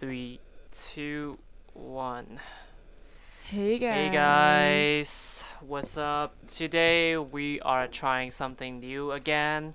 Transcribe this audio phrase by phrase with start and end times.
[0.00, 0.40] Three,
[0.72, 1.38] two,
[1.74, 2.40] one.
[3.50, 3.94] Hey guys.
[3.94, 6.34] Hey guys, what's up?
[6.48, 9.74] Today we are trying something new again.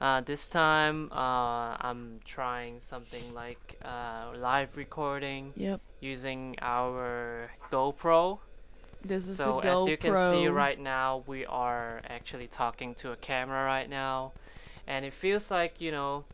[0.00, 5.80] Uh, this time uh, I'm trying something like uh, live recording Yep.
[6.00, 8.38] using our GoPro.
[9.04, 9.82] This is So a GoPro.
[9.82, 14.32] as you can see right now, we are actually talking to a camera right now,
[14.86, 16.24] and it feels like you know,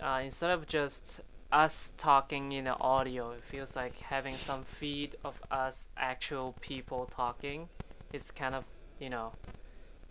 [0.00, 1.20] uh, instead of just
[1.50, 7.06] us talking in the audio, it feels like having some feed of us actual people
[7.14, 7.68] talking.
[8.12, 8.64] It's kind of
[8.98, 9.32] you know,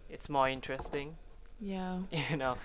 [0.09, 1.15] it's more interesting,
[1.59, 1.99] Yeah.
[2.31, 2.57] you know,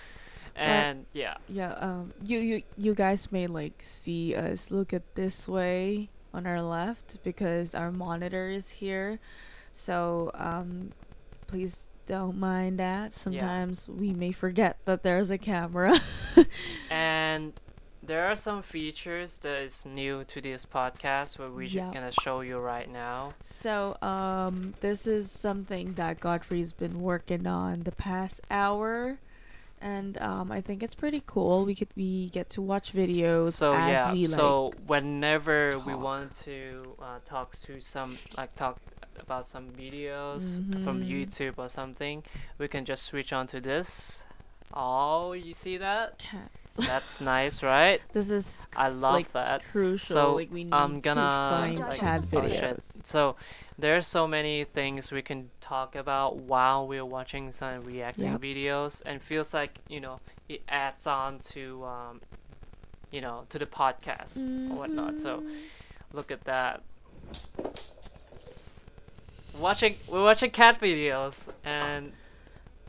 [0.56, 1.73] and yeah, Yeah.
[1.73, 2.12] Um.
[2.24, 7.23] You you you guys may like see us look at this way on our left
[7.23, 9.19] because our monitor is here.
[9.73, 10.92] So um,
[11.47, 13.12] please don't mind that.
[13.12, 15.98] Sometimes we may forget that there's a camera.
[16.91, 17.52] and.
[18.05, 21.92] There are some features that is new to this podcast, where we're Yeah.
[21.95, 23.34] gonna show you right now.
[23.47, 29.19] So, um, this is something that Godfrey's been working on the past hour,
[29.80, 31.64] and um, I think it's pretty cool.
[31.64, 34.36] We could we get to watch videos so as yeah we like.
[34.36, 38.78] so whenever we want to uh, talk to some like talk
[39.20, 41.08] about some videos from Mhm.
[41.11, 42.23] youtube or something
[42.58, 44.19] we can just switch on to this
[44.75, 46.87] oh you see that cats.
[46.87, 50.14] that's nice right this is i love like, that crucial.
[50.14, 53.01] so, like we need i'm gonna to find like, cat oh, videos.
[53.05, 53.37] so
[53.79, 58.41] there's so many things we can talk about while we're watching some reacting Yep.
[58.41, 62.20] videos and feels like you know it adds on to um,
[63.11, 64.36] you know to the podcast
[64.70, 65.53] or whatnot so Mhm.
[66.12, 66.83] look at that
[69.59, 72.12] watching we're watching cat videos and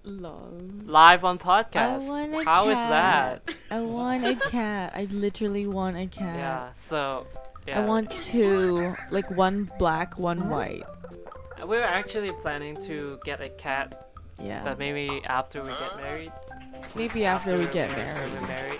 [0.05, 0.51] Lol.
[0.85, 3.45] live on I podcast want a How is cat.
[3.45, 4.91] that I want a cat.
[4.95, 6.35] I literally want a cat.
[6.37, 7.25] yeah so
[7.67, 10.49] yeah I want two, like one black, one mm-hmm.
[10.49, 10.83] white.
[11.61, 14.09] we were actually planning to get a cat
[14.39, 14.63] Yeah.
[14.65, 16.31] but maybe after we get married
[16.95, 18.31] Maybe after we get married.
[18.33, 18.79] we're married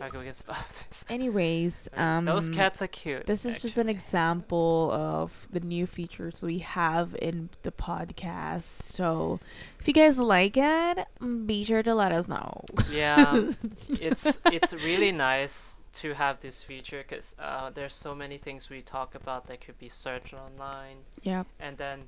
[0.00, 0.56] we can stop
[0.88, 5.86] this Anyways, um, those cats are cute This is just an example of the new
[5.86, 8.62] features we have in the podcast.
[8.62, 9.40] So,
[9.80, 11.06] if you guys like it,
[11.46, 12.64] be sure to let us know.
[12.92, 13.50] yeah
[13.88, 18.80] it's it's really nice to have this feature because uh, there's so many things we
[18.82, 21.46] talk about that could be searched online Yep.
[21.58, 21.98] and then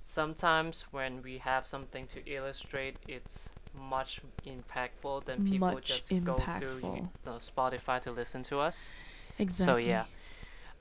[0.00, 6.36] sometimes when we have something to illustrate it's much impactful than people Much just go
[6.36, 8.92] through you know, spotify to listen to us
[9.38, 9.64] Exactly.
[9.64, 10.04] so yeah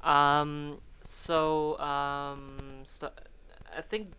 [0.03, 3.11] um so um st-
[3.75, 4.11] i think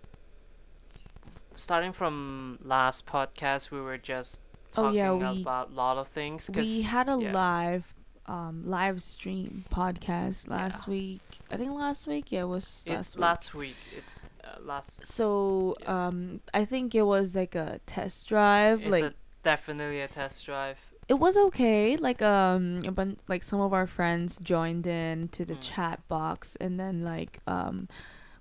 [1.56, 4.40] starting from last podcast we were just
[4.76, 7.32] Oh, talking yeah, we- about a lot of things 'cause- We had a yeah.
[7.32, 7.94] live
[8.26, 10.90] um live stream podcast last Yeah.
[10.90, 11.20] week.
[11.50, 12.32] I think last week.
[12.32, 13.20] Yeah, it was just last it's week.
[13.22, 16.06] last week it's uh, last so Yeah.
[16.06, 18.82] um I think it was like a test drive.
[18.82, 21.98] it's like a, definitely a test drive it was okay.
[21.98, 25.60] Like um, a bun- like some of our friends joined in to the Mm.
[25.60, 27.88] chat box, and then like um,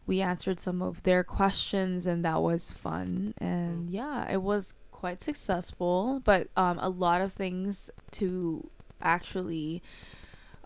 [0.08, 3.34] we answered some of their questions, and that was fun.
[3.38, 3.94] And Mm.
[3.94, 6.22] yeah, it was quite successful.
[6.24, 8.70] But um, a lot of things to
[9.02, 9.84] actually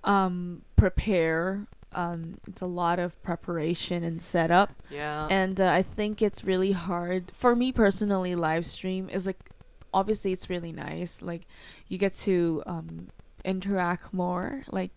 [0.03, 1.65] um prepare.
[1.97, 6.73] Um, it's a lot of preparation and setup yeah and uh, I think it's really
[6.73, 8.35] hard for me personally.
[8.35, 9.49] Live stream is like
[9.93, 11.21] obviously it's really nice.
[11.21, 11.47] Like
[11.87, 13.07] you get to um,
[13.43, 14.91] interact more, like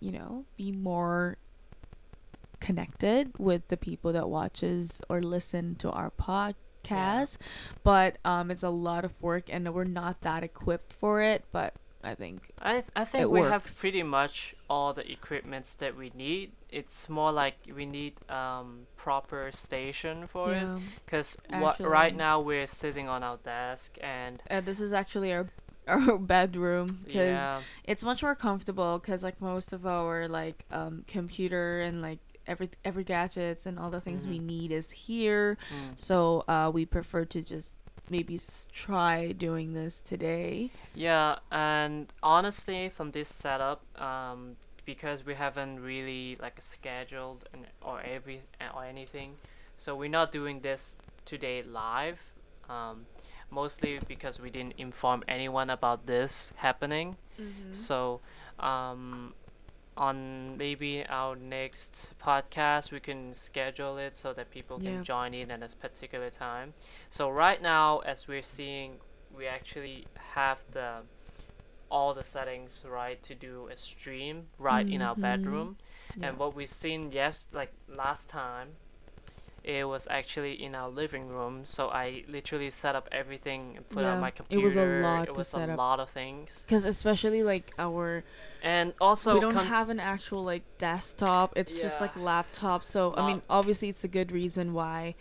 [0.00, 1.36] you know, be more
[2.60, 7.36] connected with the people that watches or listen to our podcast.
[7.82, 11.44] But um, it's a lot of work, and we're not that equipped for it.
[11.52, 15.96] But I think I I think It we have pretty much all the equipments that
[15.96, 16.52] we need.
[16.70, 20.78] It's more like we need um proper station for it yeah.
[21.04, 25.48] because what right now we're sitting on our desk and And this is actually our
[25.88, 31.04] our bedroom because yeah it's much more comfortable because like most of our like um
[31.08, 34.44] computer and like every every gadgets and all the things we Mhm.
[34.54, 35.98] need is here mm.
[35.98, 37.76] so uh we prefer to just
[38.10, 38.38] maybe
[38.72, 40.70] try doing this today.
[40.94, 48.00] Yeah and honestly from this setup um because we haven't really like scheduled and or
[48.02, 48.42] every
[48.74, 49.34] or anything
[49.78, 52.18] so we're not doing this today live
[52.68, 53.06] um
[53.50, 57.16] mostly because we didn't inform anyone about this happening.
[57.72, 58.20] So,
[58.58, 59.34] um,
[59.96, 65.50] on maybe our next podcast, we can schedule it so that people can join in
[65.50, 66.72] at a particular time.
[67.10, 68.98] So right now, as we're seeing,
[69.36, 71.02] we actually have the
[71.90, 75.20] all the settings right to do a stream right in our Mhm.
[75.22, 75.76] bedroom.
[76.16, 76.28] Yeah.
[76.28, 78.76] And what we've seen yes like last time,
[79.62, 81.62] it was actually in our living room.
[81.64, 84.60] So I literally set up everything and put Yeah, on my computer.
[84.60, 85.78] it was a lot It to was set a up.
[85.78, 86.62] lot of things.
[86.66, 88.24] Because especially like our
[88.62, 91.52] And also we don't con- have an actual like desktop.
[91.56, 92.06] It's just Yeah.
[92.06, 92.82] like laptop.
[92.82, 95.14] So I mean, obviously it's a good reason why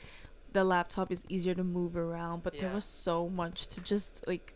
[0.53, 2.43] the laptop is easier to move around.
[2.43, 4.55] But there was so much to just like.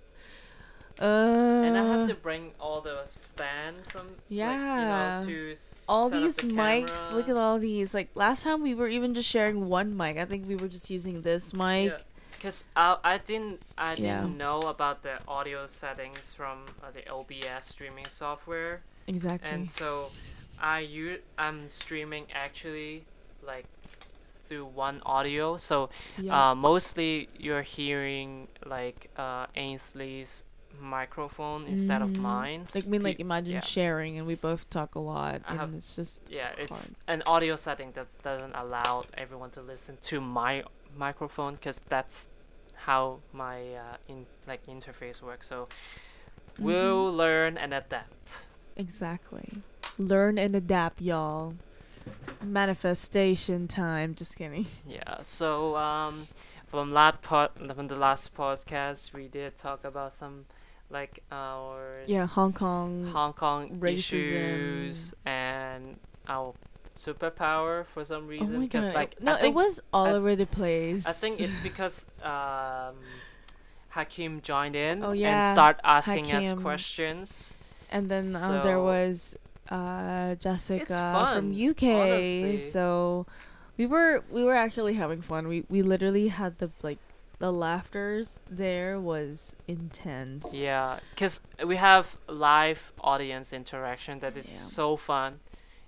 [1.03, 4.47] Uh, and I have to bring all the stand from Yeah.
[4.51, 5.55] like, you know, to
[5.89, 7.11] all these the mics.
[7.11, 7.93] Look at all these.
[7.93, 10.15] Like last time we were even just sharing one mic.
[10.17, 11.91] I think we were just using this mic.
[11.91, 11.97] Yeah,
[12.41, 14.21] cause I I didn't I Yeah.
[14.21, 19.49] didn't know about the audio settings from uh, the OBS streaming software, Exactly.
[19.49, 20.07] and so
[20.61, 23.03] I u- I'm streaming actually
[23.45, 23.65] like
[24.47, 25.57] through one audio.
[25.57, 26.51] So yeah.
[26.51, 30.43] uh, mostly you're hearing like uh, Ainsley's
[30.79, 32.17] microphone instead of Mhm.
[32.17, 32.65] mine.
[32.75, 33.59] like I mean, like imagine yeah.
[33.61, 36.95] sharing, and we both talk a lot, I and have- it's just Yeah, it's hard.
[37.07, 40.63] an audio setting that doesn't allow everyone to listen to my
[40.95, 42.27] microphone because that's
[42.75, 45.47] how my uh, in like interface works.
[45.47, 45.67] So
[46.53, 46.65] Mm-hmm.
[46.65, 48.45] we'll learn and adapt.
[48.75, 49.61] exactly.
[49.97, 51.55] Learn and adapt, y'all.
[52.41, 54.13] Manifestation time.
[54.15, 54.65] Just kidding.
[54.87, 55.21] Yeah.
[55.21, 56.27] So um,
[56.67, 60.45] from last pod, from the last podcast, we did talk about some
[60.93, 63.07] like our Yeah, Hong Kong.
[63.11, 63.97] Hong Kong racism.
[63.97, 65.97] issues and
[66.27, 66.53] our
[66.97, 68.59] superpower for some oh reason.
[68.61, 68.95] because god!
[68.95, 71.05] like no, it was all I- over the place.
[71.07, 72.95] I think it's because um,
[73.89, 77.53] Hakim joined in Oh, yeah, and start asking us questions.
[77.91, 79.35] And then uh, there was
[79.69, 81.83] uh, Jessica from UK.
[81.83, 82.59] honestly.
[82.59, 83.25] So
[83.77, 85.47] we were we were actually having fun.
[85.47, 86.97] We we literally had the like
[87.39, 90.53] the laughters there was intense.
[90.53, 94.59] Yeah, because we have live audience interaction that is Yeah.
[94.59, 95.39] so fun.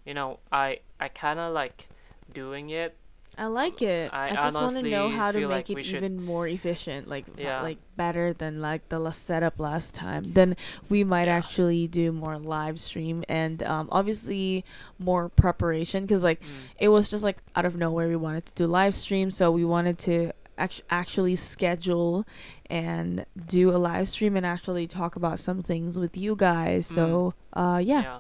[0.05, 1.87] You know, I I kind of like
[2.33, 2.95] doing it.
[3.37, 4.13] I like it.
[4.13, 7.07] I I, just want to know how to make like it should- even more efficient,
[7.09, 7.61] like Yeah.
[7.61, 10.31] like better than like the last setup last time.
[10.33, 10.55] Then
[10.89, 11.35] we might Yeah.
[11.35, 14.63] actually do more live stream and um, obviously
[14.99, 16.45] more preparation because like Mm.
[16.79, 19.65] it was just like out of nowhere we wanted to do live stream, so we
[19.65, 22.25] wanted to act- actually schedule
[22.69, 26.85] and do a live stream and actually talk about some things with you guys.
[26.85, 28.01] So uh, yeah.
[28.01, 28.19] Yeah.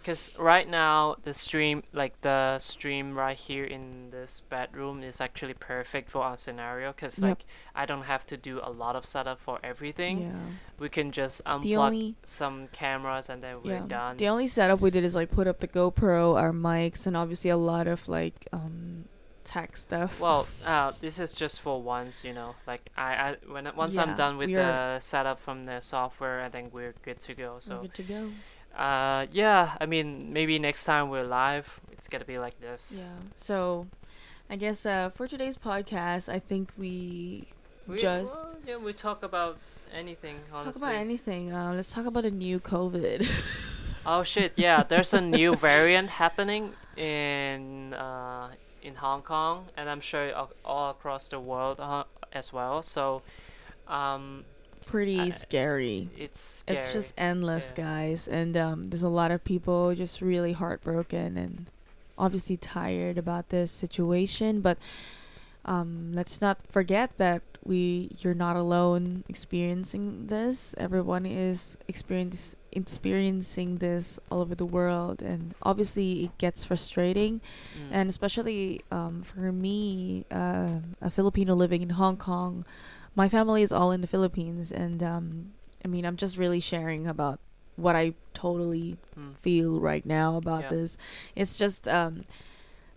[0.00, 5.54] Because right now the stream, like the stream right here in this bedroom, is actually
[5.54, 6.92] perfect for our scenario.
[6.92, 7.28] Because Yep.
[7.30, 7.44] like
[7.74, 10.20] I don't have to do a lot of setup for everything.
[10.20, 10.32] Yeah.
[10.78, 13.86] We can just unplug The only some cameras and then we're yeah.
[13.88, 14.18] done.
[14.18, 17.48] The only setup we did is like put up the GoPro, our mics, and obviously
[17.48, 19.06] a lot of like um
[19.44, 20.20] tech stuff.
[20.20, 22.54] well, uh, this is just for once, you know.
[22.66, 26.72] Like I, I when once I'm done with the setup from the software, I think
[26.74, 27.54] we're good to go.
[27.54, 28.30] We're So, good to go.
[28.76, 29.76] uh, yeah.
[29.80, 32.96] I mean, maybe next time we're live, it's gonna be like this.
[32.98, 33.04] Yeah.
[33.36, 33.86] So,
[34.50, 37.48] I guess uh, for today's podcast, I think we
[37.86, 39.58] We, just well, yeah, we talk about
[39.92, 40.36] anything.
[40.52, 40.72] Honestly.
[40.72, 41.52] talk about anything.
[41.52, 43.28] Uh, let's talk about a new COVID.
[44.06, 44.52] Oh shit!
[44.56, 48.48] Yeah, there's a new variant happening in uh,
[48.84, 52.82] in Hong Kong, and I'm sure all, all across the world uh, as well.
[52.82, 53.22] So,
[53.88, 54.44] um,
[54.86, 56.10] Pretty I- scary.
[56.16, 56.78] it's scary.
[56.78, 57.84] It's just endless, Yeah.
[57.84, 61.66] guys, and um, there's a lot of people just really heartbroken and
[62.18, 64.60] obviously tired about this situation.
[64.60, 64.78] But
[65.64, 70.74] um, let's not forget that we you're not alone experiencing this.
[70.76, 77.40] Everyone is experience, experiencing this all over the world, and obviously it gets frustrating.
[77.78, 77.88] Mm.
[77.90, 82.64] And especially um, for me, uh, a Filipino living in Hong Kong,
[83.14, 85.52] my family is all in the Philippines, and um,
[85.84, 87.38] I mean, I'm just really sharing about
[87.76, 89.34] what I totally Mm.
[89.36, 90.70] feel right now about Yeah.
[90.70, 90.96] this.
[91.36, 92.22] It's just um,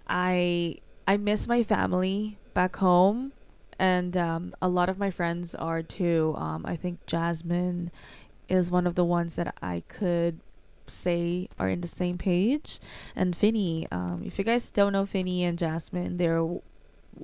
[0.07, 3.31] I I miss my family back home,
[3.79, 6.33] and um, a lot of my friends are too.
[6.37, 7.91] Um, I think Jasmine
[8.49, 10.39] is one of the ones that I could
[10.87, 12.79] say are in the same page,
[13.15, 13.87] and Finny.
[13.91, 16.45] Um, if you guys don't know Finny and Jasmine, they're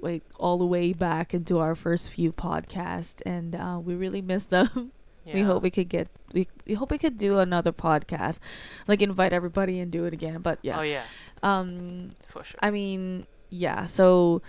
[0.01, 4.45] like all the way back into our first few podcasts, and uh, we really miss
[4.47, 4.91] them.
[5.25, 8.39] We hope we could get we we hope we could do another podcast,
[8.89, 10.41] like invite everybody and do it again.
[10.41, 11.03] But yeah, Oh yeah,
[11.41, 12.59] um, for sure.
[12.61, 13.85] I mean, yeah.
[13.85, 14.41] So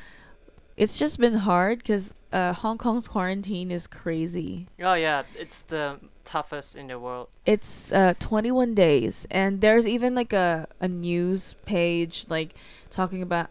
[0.76, 4.66] it's just been hard because uh, Hong Kong's quarantine is crazy.
[4.80, 7.28] oh yeah, it's the toughest in the world.
[7.46, 12.54] It's uh 21 days, and there's even like a a news page like
[12.90, 13.50] talking about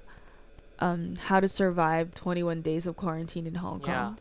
[0.79, 3.87] um how to survive 21 days of quarantine in Hong Kong.
[3.87, 4.13] Yeah.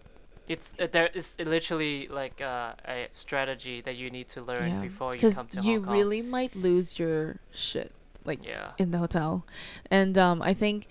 [0.48, 4.82] It's uh, there is literally like uh, a strategy that you need to learn Yeah,
[4.82, 5.94] before you come to you Hong Kong.
[5.96, 7.92] You really might lose your shit
[8.24, 8.72] like yeah.
[8.78, 9.44] in the hotel.
[9.90, 10.88] And um, I think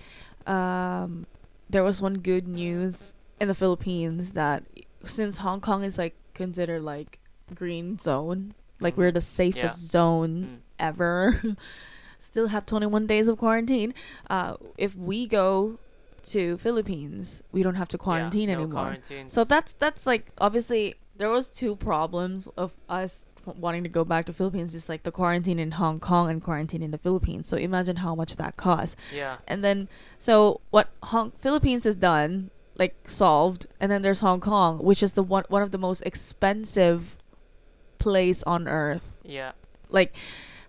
[0.48, 1.28] um,
[1.72, 4.64] there was one good news in the Philippines that
[5.04, 7.20] since Hong Kong is like considered like
[7.56, 9.16] green zone, like we're Mhm.
[9.16, 9.88] the safest Yeah.
[9.90, 10.58] zone Mm.
[10.80, 11.42] ever.
[12.20, 13.94] Still have 21 days of quarantine.
[14.30, 15.80] Uh, if we go
[16.24, 18.98] to Philippines, we don't have to quarantine yeah, no anymore.
[19.28, 24.26] So that's that's like obviously there was two problems of us wanting to go back
[24.28, 24.74] to Philippines.
[24.76, 27.48] is like the quarantine in Hong Kong and quarantine in the Philippines.
[27.48, 28.96] So imagine how much that costs.
[29.14, 29.38] yeah.
[29.48, 34.80] And then so what Hong Philippines has done like solved, and then there's Hong Kong,
[34.80, 37.18] which is the one one of the most expensive
[37.98, 39.18] place on earth.
[39.24, 39.52] Yeah.
[39.90, 40.16] Like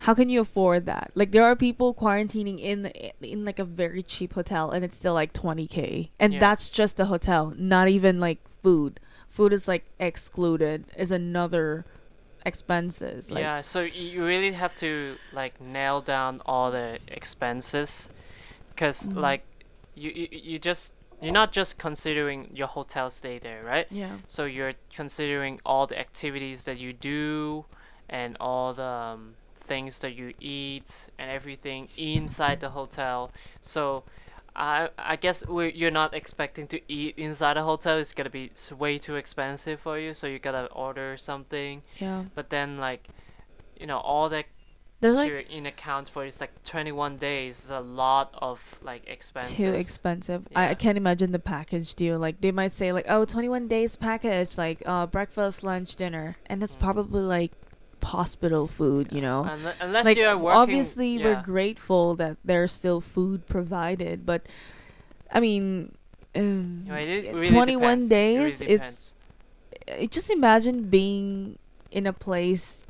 [0.01, 1.13] how can you afford that?
[1.15, 2.87] Like there are people quarantining in
[3.21, 6.11] in like a very cheap hotel and it's still like 20k.
[6.19, 6.41] And Yeah.
[6.41, 8.99] that's just the hotel, not even like food.
[9.29, 11.87] Food is like excluded is another
[12.45, 13.31] expenses.
[13.31, 13.61] Like yeah.
[13.63, 18.09] So you really have to like nail down all the expenses,
[18.71, 19.17] because Mhm.
[19.17, 19.43] like
[19.95, 23.87] you, you you just you're not just considering your hotel stay there, right?
[23.91, 24.19] yeah.
[24.27, 27.65] So you're considering all the activities that you do
[28.09, 29.35] and all the um,
[29.69, 33.31] things that you eat and everything inside the hotel.
[33.63, 34.03] So
[34.55, 37.99] I I guess you're not expecting to eat inside a hotel.
[37.99, 40.15] It's gonna be way too expensive for you.
[40.15, 41.83] So you gotta order something.
[41.99, 42.25] Yeah.
[42.35, 43.09] But then like,
[43.81, 44.47] you know, all that
[45.01, 47.65] There's like in account for is like 21 days.
[47.65, 49.57] Is a lot of like expenses.
[49.57, 50.47] too expensive.
[50.55, 52.19] I, I can't imagine the package deal.
[52.19, 56.63] Like they might say like, oh, 21 days package, like uh breakfast, lunch, dinner, and
[56.63, 56.81] it's Mm.
[56.81, 57.53] probably like
[58.05, 59.47] hospital food, you know.
[59.49, 60.59] Unle- unless like you're working.
[60.59, 64.49] obviously we're grateful that there's still food provided, but
[65.31, 65.95] I mean,
[66.35, 68.11] um, it really 21 depends.
[68.11, 69.15] It really days is
[69.89, 71.59] uh, just imagine being
[71.91, 72.87] in a place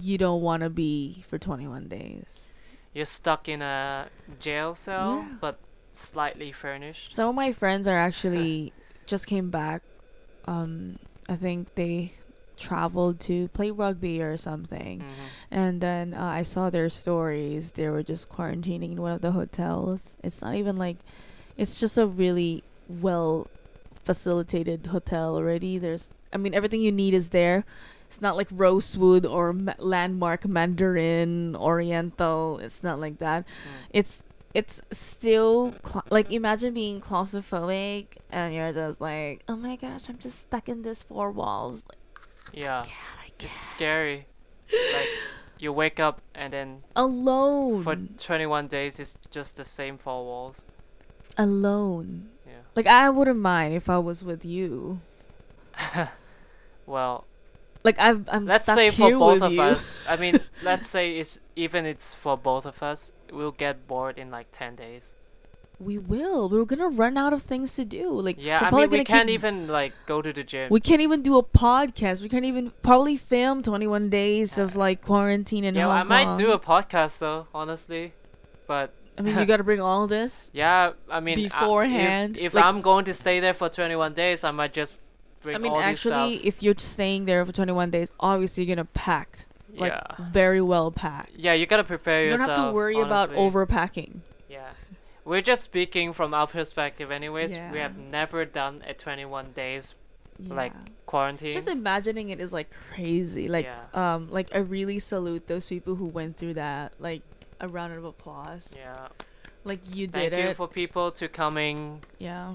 [0.00, 2.52] you don't want to be for 21 days.
[2.94, 4.08] You're stuck in a
[4.40, 5.36] jail cell, Yeah.
[5.40, 5.58] but
[5.92, 7.14] slightly furnished.
[7.14, 8.72] Some of my friends are actually
[9.06, 9.82] just came back.
[10.46, 12.12] Um, I think they
[12.62, 17.72] traveled to play rugby or something, hmm and then uh, I saw their stories.
[17.72, 20.16] They were just quarantining in one of the hotels.
[20.24, 20.96] It's not even like,
[21.58, 23.48] it's just a really well
[24.02, 25.76] facilitated hotel already.
[25.78, 27.64] There's, I mean, everything you need is there.
[28.06, 32.58] It's not like Rosewood or Ma- Landmark Mandarin Oriental.
[32.58, 33.44] It's not like that.
[33.92, 34.22] It's
[34.54, 40.18] it's still cla like imagine being claustrophobic and you're just like, oh my gosh, I'm
[40.18, 41.84] just stuck in this four walls.
[41.88, 41.98] Like,
[42.52, 43.52] Yeah, I it's can't.
[43.52, 44.26] scary.
[44.72, 45.08] like
[45.58, 47.82] you wake up and then Alone.
[47.84, 50.62] for 21 days it's just the same four walls.
[51.38, 52.28] alone.
[52.46, 52.52] Yeah.
[52.74, 55.00] Like I wouldn't mind if I was with you.
[56.86, 57.24] Well,
[57.84, 59.62] Like I've, I'm let's say for both of you.
[59.62, 60.06] us.
[60.08, 63.12] I mean, let's say it's even it's for both of us.
[63.32, 65.14] We'll get bored in like 10 days.
[65.84, 66.48] We will.
[66.48, 68.08] We're gonna run out of things to do.
[68.10, 70.68] Like Yeah, we're I probably mean, we can't keep- even like go to the gym.
[70.70, 72.22] We can't even do a podcast.
[72.22, 76.08] We can't even probably film 21 days of like quarantine in yeah, Hong I Kong.
[76.08, 78.12] might do a podcast though, honestly.
[78.66, 80.50] But I mean, you gotta bring all this.
[80.54, 84.14] yeah, I mean, I- if- Beforehand, if, like- I'm going to stay there for 21
[84.14, 85.00] days, I might just
[85.42, 89.46] bring I mean, actually, if you're staying there for 21 days, obviously you're gonna pack
[89.74, 90.26] like yeah.
[90.30, 91.32] very well packed.
[91.36, 94.20] Yeah, you gotta prepare You don't have to worry about overpacking.
[95.24, 95.30] Yeah.
[95.30, 97.52] We're just speaking from our perspective, anyways.
[97.72, 99.94] We have never done a 21 days
[100.48, 100.72] Like,
[101.06, 101.52] quarantine.
[101.52, 103.46] just imagining it is like crazy.
[103.48, 104.14] Like, Yeah.
[104.14, 106.94] um, like I really salute those people who went through that.
[106.98, 107.22] Like,
[107.60, 108.74] a round of applause.
[108.76, 109.08] yeah.
[109.64, 112.48] Like you did Thank did you for people to coming yeah.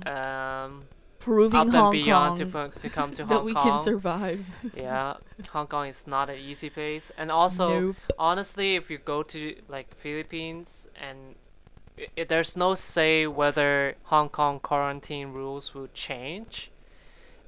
[0.65, 0.83] um,
[1.19, 3.63] Proving up and Hong beyond Kong to, to come to that we Kong.
[3.63, 4.51] can survive.
[4.75, 5.13] yeah,
[5.51, 7.95] Hong Kong is not an easy place, and also nope.
[8.19, 11.35] honestly, if you go to like Philippines and
[11.99, 16.69] i i- there's no say whether Hong Kong quarantine rules will change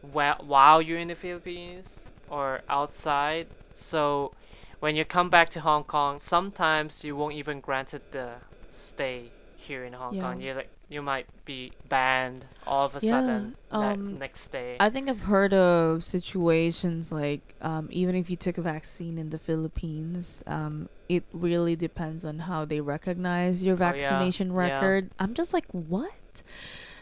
[0.01, 1.87] while you're in the Philippines
[2.29, 3.47] or outside.
[3.73, 4.33] So
[4.79, 8.35] when you come back to Hong Kong, sometimes you won't even granted the
[8.71, 10.21] stay here in Hong Yeah.
[10.21, 10.41] Kong.
[10.41, 14.77] You like you might be banned all of a Yeah, sudden um, ne- next day.
[14.79, 19.29] I think I've heard of situations like um, even if you took a vaccine in
[19.29, 24.55] the Philippines, um, it really depends on how they recognize your Oh, vaccination yeah.
[24.69, 25.11] record.
[25.19, 26.43] I'm just like, what?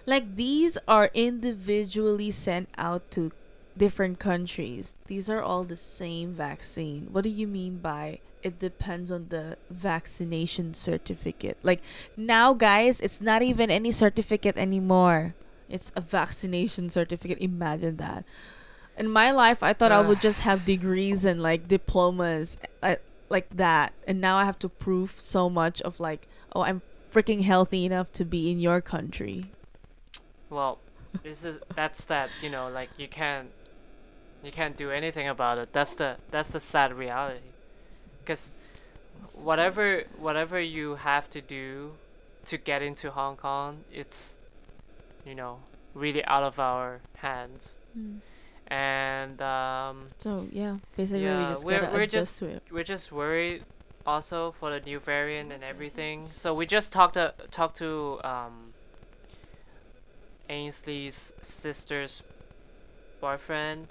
[0.06, 3.32] Like these are individually sent out to
[3.78, 4.96] different countries.
[5.08, 7.08] These are all the same vaccine.
[7.12, 11.58] What do you mean by it depends on the vaccination certificate?
[11.64, 11.82] Like
[12.16, 15.36] now, guys, it's not even any certificate anymore
[15.70, 17.40] It's a vaccination certificate.
[17.40, 18.24] Imagine that.
[18.98, 22.96] In my life, I thought I would just have degrees and like diplomas, uh,
[23.30, 27.44] like that, and now I have to prove so much of like, oh, I'm freaking
[27.44, 29.52] healthy enough to be in your country.
[30.50, 30.80] Well,
[31.24, 33.50] this is that's that you know like you can't
[34.44, 35.74] you can't do anything about it.
[35.74, 37.40] That's the that's the sad reality.
[38.28, 38.54] Because
[39.42, 41.94] whatever whatever you have to do
[42.46, 44.36] to get into Hong Kong, it's
[45.26, 45.60] you know
[45.94, 47.78] really out of our hands.
[47.98, 48.20] Mm.
[48.70, 52.64] And um, So yeah, basically we just we're, gotta we're adjust just- to it.
[52.70, 53.64] we're just worried
[54.06, 56.28] also for the new variant and everything.
[56.34, 58.74] So we just talked to talked to um,
[60.50, 62.22] Ainsley's sister's
[63.22, 63.88] boyfriend,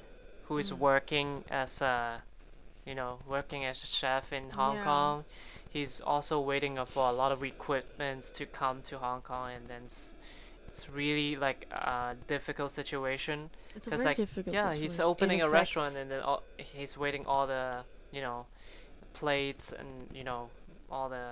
[0.49, 0.79] who is Mm.
[0.79, 2.23] working as a,
[2.87, 4.85] you know, working as a chef in Hong Yeah.
[4.85, 5.25] Kong.
[5.69, 9.83] He's also waiting for a lot of equipments to come to Hong Kong, and then
[9.87, 10.15] s-
[10.69, 13.51] it's really like a difficult situation.
[13.75, 14.55] It's very like, difficult.
[14.55, 15.01] Yeah, he's situation.
[15.01, 18.47] It opening a restaurant and then all, he's waiting all the you know
[19.13, 20.49] plates and you know
[20.91, 21.27] all the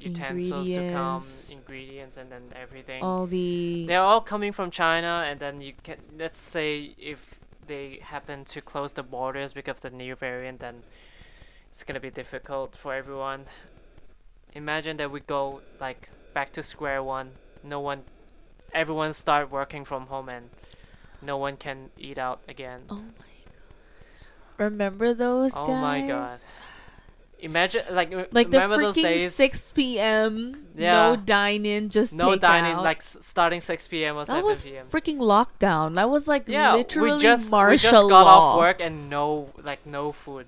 [0.00, 3.02] utensils to come, ingredients and then everything.
[3.02, 7.35] all the They're all coming from China, and then you can let's say if
[7.66, 10.82] they happen to close the borders because of the new variant, then
[11.70, 13.46] it's gonna be difficult for everyone.
[14.54, 17.32] Imagine that we go like back to square one.
[17.62, 18.04] No one,
[18.72, 20.50] everyone start working from home and
[21.22, 22.82] no one can eat out again.
[22.90, 23.52] Oh my god!
[24.58, 25.82] Remember those Oh guys?
[25.82, 26.40] my god.
[27.38, 29.34] Imagine like Like the remember those freaking days?
[29.34, 30.66] 6 p.m.
[30.74, 30.92] Yeah.
[30.92, 34.16] No dine in, just no take dining like s- starting 6 p.m.
[34.16, 34.86] or that 7 was p.m.
[34.86, 35.94] freaking lockdown.
[35.96, 38.52] That was like yeah, literally we just martial we just got law.
[38.54, 40.46] off work and no like no food,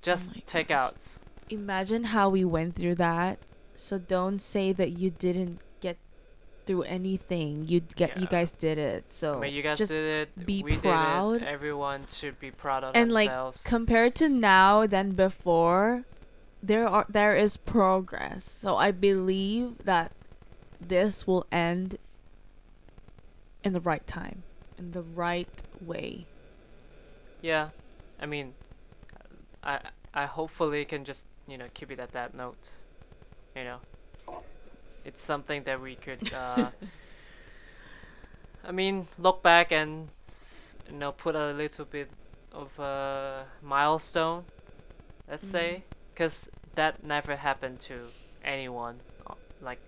[0.00, 1.18] just oh my takeouts.
[1.50, 3.38] Imagine how we went through that.
[3.74, 5.60] So don't say that you didn't
[6.68, 7.64] through anything.
[7.66, 9.10] You get you guys did it.
[9.10, 10.46] So I mean, you guys just did it.
[10.46, 11.40] be we proud.
[11.40, 11.48] Did it.
[11.48, 13.32] Everyone should be proud of And, like,
[13.64, 16.04] compared to now than before,
[16.62, 18.44] there are there is progress.
[18.44, 20.12] So I believe that
[20.78, 21.96] this will end
[23.64, 24.42] in the right time,
[24.76, 26.26] in the right way.
[27.40, 27.70] yeah,
[28.20, 28.52] I mean,
[29.64, 29.80] I
[30.12, 32.70] I hopefully can just you know keep it at that note.
[33.56, 33.78] You know,
[35.04, 36.20] it's something that we could.
[36.32, 36.70] Uh,
[38.64, 40.08] I mean, look back and
[40.90, 42.10] you know put a little bit
[42.52, 44.44] of a milestone.
[45.28, 45.50] Let's Mhm.
[45.50, 45.82] say,
[46.14, 48.08] because that never happened to
[48.44, 49.78] anyone, uh, like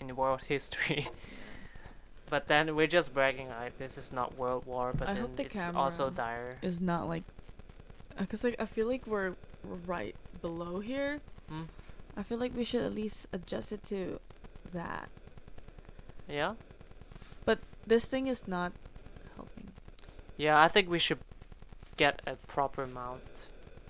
[0.00, 1.08] in world history.
[2.28, 5.56] But then we're just bragging, like this is not world war, but I then it's
[5.68, 6.58] also dire.
[6.60, 7.22] Is not like,
[8.28, 9.34] cause like I feel like we're,
[9.86, 11.20] right below here.
[11.48, 11.62] Hmm?
[12.16, 14.20] I feel like we should at least adjust it to
[14.72, 15.08] that.
[16.28, 16.54] Yeah,
[17.44, 18.72] But This thing is not
[19.36, 19.68] helping.
[20.36, 20.60] yeah.
[20.60, 21.20] I think we should
[21.96, 23.22] get a proper mount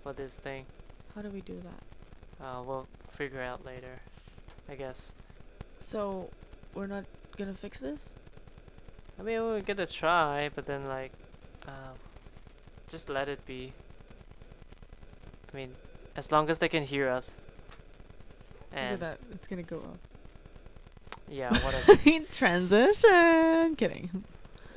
[0.02, 0.66] for this thing.
[1.14, 2.44] How do we do that?
[2.44, 4.00] Uh, we'll figure out later,
[4.68, 5.12] I guess.
[5.78, 6.28] So,
[6.74, 7.04] we're not
[7.38, 8.14] gonna fix this.
[9.18, 11.12] I mean, we'll get a try, but then like,
[11.66, 11.94] uh,
[12.88, 13.72] just let it be.
[15.52, 15.74] I mean,
[16.14, 17.40] as long as they can hear us.
[18.72, 19.18] Look at that.
[19.32, 19.98] It's gonna go up.
[21.28, 22.24] yeah, whatever.
[22.32, 23.76] Transition.
[23.76, 24.24] Kidding.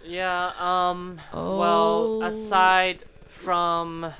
[0.06, 0.52] yeah.
[0.60, 1.20] Um.
[1.34, 1.60] Oh.
[1.60, 4.14] Well, aside from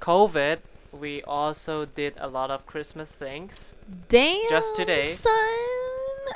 [0.00, 0.58] COVID,
[0.92, 3.72] we also did a lot of Christmas things.
[4.08, 4.48] Damn.
[4.48, 5.12] Just today.
[5.12, 5.32] Son.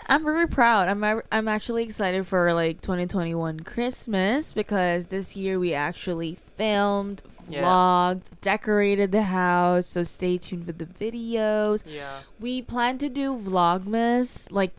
[0.09, 0.89] I'm very proud.
[0.89, 7.63] I'm I'm actually excited for like 2021 Christmas because this year we actually filmed, Yeah.
[7.63, 9.87] vlogged, decorated the house.
[9.87, 11.85] So stay tuned for the videos.
[11.87, 12.21] Yeah.
[12.41, 14.73] We plan to do vlogmas like.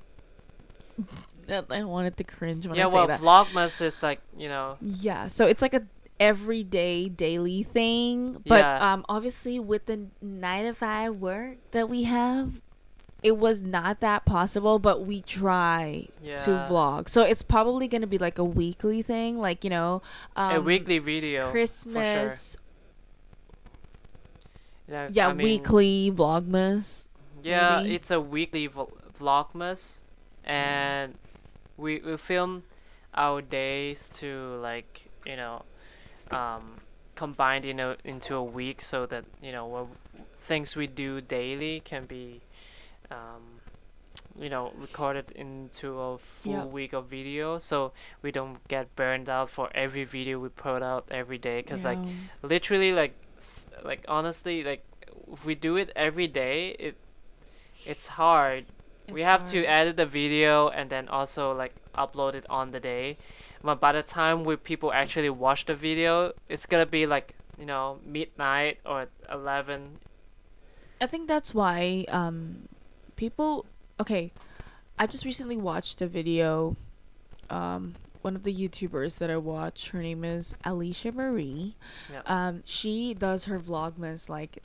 [1.49, 2.88] I wanted to cringe when yeah.
[2.88, 3.21] I say Well, that.
[3.21, 4.77] Vlogmas is like you know.
[4.82, 5.84] Yeah, so it's like a
[6.19, 8.93] everyday daily thing, but Yeah.
[8.93, 12.60] um obviously with the 9 to 5 work that we have,
[13.28, 16.38] it was not that possible, but we try Yeah.
[16.46, 17.10] to vlog.
[17.10, 20.02] So it's probably going to be like a weekly thing, like, you know,
[20.36, 21.42] um a weekly video.
[21.52, 22.58] Christmas.
[24.88, 25.10] Yeah.
[25.12, 27.08] Yeah, I mean, weekly vlogmas.
[27.44, 27.96] Yeah, maybe.
[27.96, 30.00] it's a weekly vl- vlogmas,
[30.46, 31.16] and
[31.78, 32.63] we we film
[33.13, 35.63] our days to like you know,
[36.32, 36.80] um,
[37.16, 39.88] combined in a, into a week so that you know what
[40.42, 42.42] things we do daily can be,
[43.12, 43.62] um,
[44.39, 46.70] you know, recorded into a full Yep.
[46.70, 47.91] week of video, so
[48.22, 51.62] we don't get burned out for every video we put out every day.
[51.63, 52.06] Cause like
[52.41, 54.84] literally like s- like honestly like
[55.32, 56.98] if we do it every day it
[57.86, 58.65] it's hard
[59.10, 62.80] we It's have to edit the video and then also like upload it on the
[62.80, 63.17] day.
[63.63, 67.65] But by the time we people actually watch the video, it's gonna be like you
[67.65, 70.00] know midnight or eleven.
[71.02, 72.67] I think that's why um
[73.17, 73.65] people
[73.99, 74.32] okay,
[74.97, 76.77] I just recently watched a video
[77.49, 81.75] um one of the YouTubers that I watch, her name is Alisha Marie.
[82.12, 82.21] Yeah.
[82.25, 84.63] Um she does her vlogmas like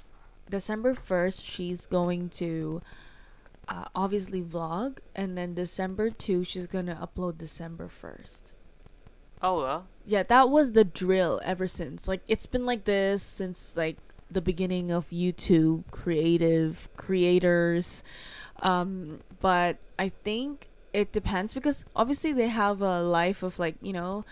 [0.49, 2.83] December 1st she's going to
[3.69, 8.53] uh, obviously vlog and then December 2 she's going to upload December 1st.
[9.43, 9.87] Oh well.
[10.07, 12.07] Yeah, that was the drill ever since.
[12.07, 13.97] Like it's been like this since like
[14.33, 18.03] the beginning of YouTube creative creators.
[18.63, 23.93] Um but I think it depends because obviously they have a life of like, you
[23.93, 24.25] know,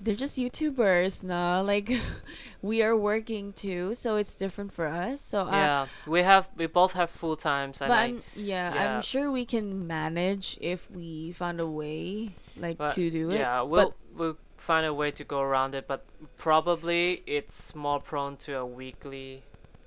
[0.00, 1.62] they're just YouTubers now.
[1.62, 1.90] Like
[2.62, 5.20] we are working too, so it's different for us.
[5.20, 8.74] So I Yeah, we have we both have full times and but I, I'm yeah,
[8.74, 8.96] yeah.
[8.96, 13.38] I'm sure we can manage if we found a way like But, to do it.
[13.38, 14.36] yeah, we'll we'll
[14.66, 16.04] find a way to go around it, but
[16.36, 19.42] probably it's more prone to a weekly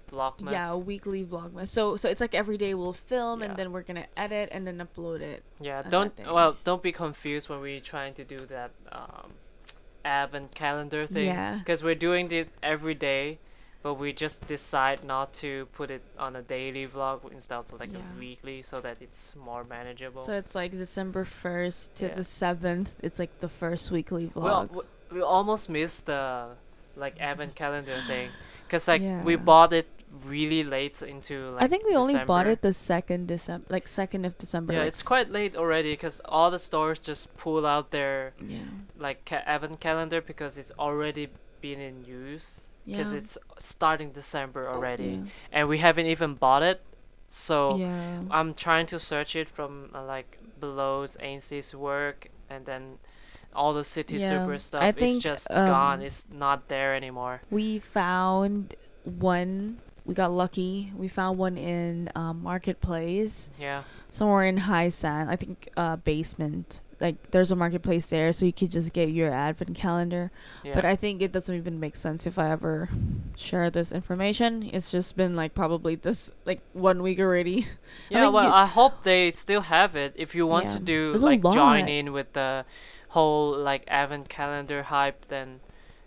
[0.09, 0.51] vlogmas.
[0.51, 1.67] Yeah, a weekly vlogmas.
[1.67, 3.47] So so it's like every day we'll film Yeah.
[3.47, 5.43] and then we're gonna edit and then upload it.
[5.59, 9.33] Yeah, don't well, don't be confused when we're trying to do that um,
[10.05, 11.27] advent calendar thing.
[11.27, 11.57] Yeah.
[11.59, 13.39] Because we're doing this every day,
[13.81, 17.91] but we just decide not to put it on a daily vlog instead of like
[17.93, 17.99] Yeah.
[17.99, 20.21] a weekly, so that it's more manageable.
[20.21, 22.13] So it's like December first to Yeah.
[22.15, 22.95] the seventh.
[23.01, 24.71] It's like the first weekly vlog.
[24.71, 24.81] we,
[25.17, 26.49] we almost missed the
[26.95, 28.29] like advent calendar thing,
[28.67, 29.87] because like we bought it
[30.25, 31.63] really late into like.
[31.63, 34.73] I think we only bought it the second December, like second of December.
[34.73, 38.59] Yeah, like it's quite late already because all the stores just pull out their Yeah.
[38.97, 41.29] like ca- advent calendar because it's already
[41.61, 43.17] been in use because Yeah.
[43.19, 45.31] it's starting December already Yeah.
[45.51, 46.81] and we haven't even bought it.
[47.29, 48.21] So yeah.
[48.31, 52.97] I'm trying to search it from uh, like Below's Ainsley's work and then
[53.53, 56.01] all the city super stuff I is think, just um, gone.
[56.01, 57.41] It's not there anymore.
[57.49, 59.77] We found one.
[60.05, 60.91] We got lucky.
[60.97, 63.83] We found one in um, marketplace Yeah.
[64.09, 65.27] somewhere in Hysan.
[65.29, 66.81] I think uh, basement.
[66.99, 70.31] Like there's a marketplace there, so you could just get your advent calendar.
[70.63, 70.73] Yeah.
[70.73, 72.89] But I think it doesn't even make sense if I ever
[73.37, 74.69] share this information.
[74.73, 77.67] It's just been like probably this like one week already.
[78.09, 80.13] yeah, mean, well, I hope they still have it.
[80.15, 82.65] If you want to do There's like join in with the
[83.09, 85.61] whole like advent calendar hype, then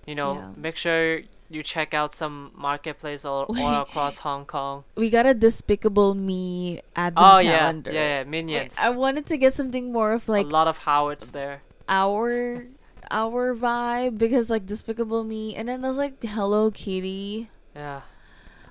[0.06, 0.52] you know Yeah.
[0.56, 1.22] make sure
[1.54, 4.84] you check out some marketplace all, all across Hong Kong.
[4.96, 7.92] We got a Despicable Me advent Oh yeah, calendar.
[7.92, 8.76] yeah, yeah, Wait, minions.
[8.78, 11.62] I wanted to get something more of like a lot of Howards there.
[11.88, 12.64] our
[13.10, 17.50] our vibe because like Despicable Me, and then there's like Hello Kitty.
[17.76, 18.02] Yeah,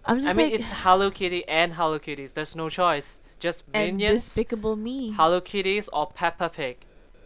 [0.06, 2.34] I'm just I mean like it's Hello Kitty and Hello Kitties.
[2.34, 3.20] There's no choice.
[3.40, 4.02] Just minions.
[4.02, 5.12] and Despicable Me.
[5.12, 6.78] Hello Kitties, or Peppa Pig.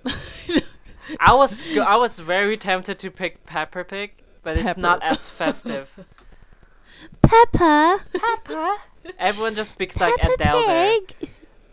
[1.20, 4.14] I was I was very tempted to pick Peppa Pig,
[4.46, 5.90] but it's not as festive.
[7.22, 8.00] Peppa.
[8.14, 8.78] Peppa.
[9.20, 11.00] Everyone just speaks like Adele there.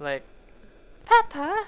[0.00, 0.24] Like
[1.04, 1.64] Peppa.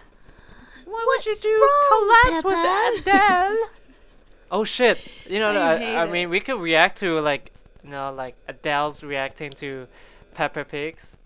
[0.86, 2.92] Why would you What's do wrong, collabs Peppa?
[2.94, 3.68] with Adele?
[4.50, 4.98] oh shit!
[5.28, 7.52] You know, I I, I mean, we could react to like,
[7.84, 9.86] you know, like Adele's reacting to
[10.34, 11.16] Peppa Pigs,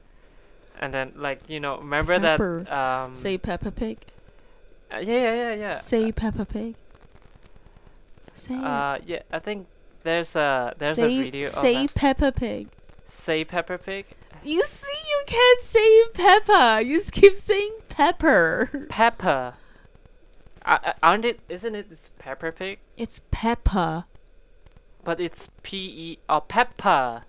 [0.81, 2.65] and then like you know, remember Pepper.
[2.69, 2.73] that?
[2.73, 3.99] Um, Say Peppa Pig.
[4.93, 5.75] uh, yeah, yeah, yeah, yeah.
[5.75, 6.75] Say Peppa Pig.
[8.39, 8.55] Say.
[8.55, 9.67] Uh, yeah, I think
[10.03, 11.95] there's a there's say, a video Say of.
[11.95, 12.69] Peppa Pig.
[13.07, 14.07] Say Peppa Pig.
[14.45, 16.81] You see, you can't say Peppa.
[16.85, 18.87] You just keep saying Pepper.
[18.89, 19.55] Peppa.
[20.65, 21.41] Uh, aren't it?
[21.49, 21.87] Isn't it?
[21.91, 24.07] It's Peppa Pig, It's Peppa.
[25.03, 26.19] but it's P E.
[26.29, 27.25] or Peppa.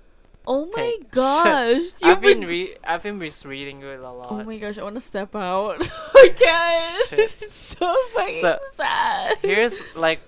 [0.46, 1.78] Oh my gosh.
[1.78, 4.28] You've I've been re- I've been misreading it a lot.
[4.32, 5.78] Oh my gosh, I want to step out.
[6.16, 7.12] I can't.
[7.42, 9.38] It's so fucking So, sad.
[9.42, 10.20] Here's like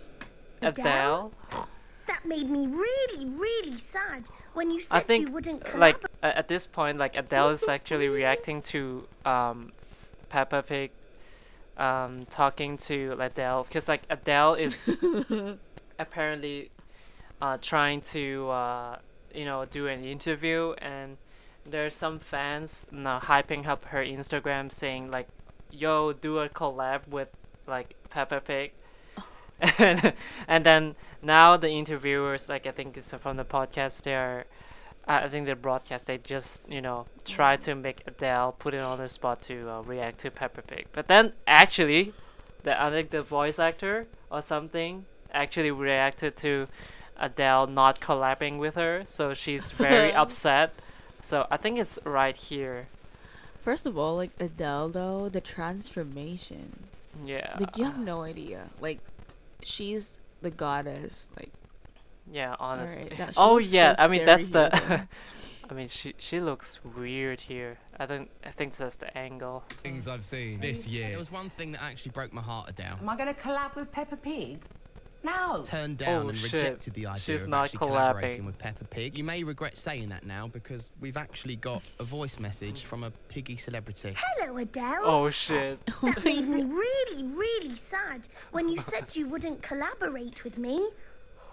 [0.61, 1.31] Adele?
[1.49, 1.67] Adele.
[2.07, 5.79] That made me really, really sad when you said I think you wouldn't collab.
[5.79, 9.71] like at this point, like Adele is actually reacting to um,
[10.29, 10.91] Peppa Pig,
[11.77, 14.89] um, talking to Adele because like Adele is
[15.99, 16.69] apparently
[17.41, 18.97] uh, trying to uh,
[19.33, 21.17] you know do an interview and
[21.63, 25.27] there's some fans now hyping up her Instagram saying like
[25.71, 27.29] yo do a collab with
[27.67, 28.73] like Peppa Pig
[30.47, 34.45] and, then now the interviewers like I think it's from the podcast they're
[35.07, 38.81] I I think the broadcast they just you know try to make Adele put it
[38.81, 42.13] on the spot to uh, react to Peppa Pig but then actually
[42.63, 46.67] the I think the voice actor or something actually reacted to
[47.17, 50.73] Adele not collabing with her so she's very upset
[51.21, 52.87] so I think it's right here
[53.61, 56.87] First of all, like Adele though, the transformation.
[57.23, 57.55] Yeah.
[57.59, 58.69] Like you have no idea.
[58.79, 58.99] Like
[59.63, 61.29] she's the goddess.
[61.37, 61.51] Like
[62.31, 63.09] Yeah, honestly.
[63.17, 65.07] that- oh looks so yeah, I mean that's scary the.
[65.69, 67.77] I mean she she looks weird here.
[67.97, 68.29] I don't.
[68.43, 69.63] I think that's the angle.
[69.83, 71.09] things I've seen this year.
[71.09, 72.99] There was one thing that actually broke my heart, down.
[72.99, 74.59] Am I going to collab with Peppa Pig?
[75.23, 75.61] No.
[75.63, 76.53] Turned oh, down Oh, and shit.
[76.53, 77.87] rejected the idea She's of not actually collabing.
[77.89, 79.17] collaborating with Peppa Pig.
[79.17, 83.11] You may regret saying that now because we've actually got a voice message from a
[83.27, 84.15] piggy celebrity.
[84.17, 85.01] Hello, Adele.
[85.03, 85.79] Oh shit.
[86.01, 90.89] That made me really, really sad when you said you wouldn't collaborate with me.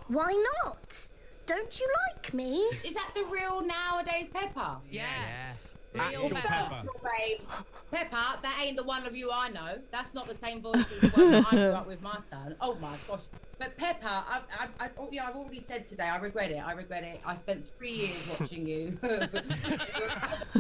[0.09, 0.33] Why
[0.65, 1.09] not?
[1.47, 2.57] Don't you like me?
[2.85, 4.79] Is that the real nowadays Peppa?
[4.91, 5.75] Yes.
[5.99, 6.49] Real Actual Peppa.
[6.49, 6.85] Peppa.
[7.19, 7.49] Babes.
[7.91, 9.79] Peppa, that ain't the one of you I know.
[9.91, 12.55] That's not the same voice as the one that I grew up with my son.
[12.61, 13.21] Oh my gosh.
[13.59, 16.59] But Peppa, I, I, I, oh, yeah, I've already said today, I regret it.
[16.59, 17.21] I regret it.
[17.27, 18.99] I spent three years watching you.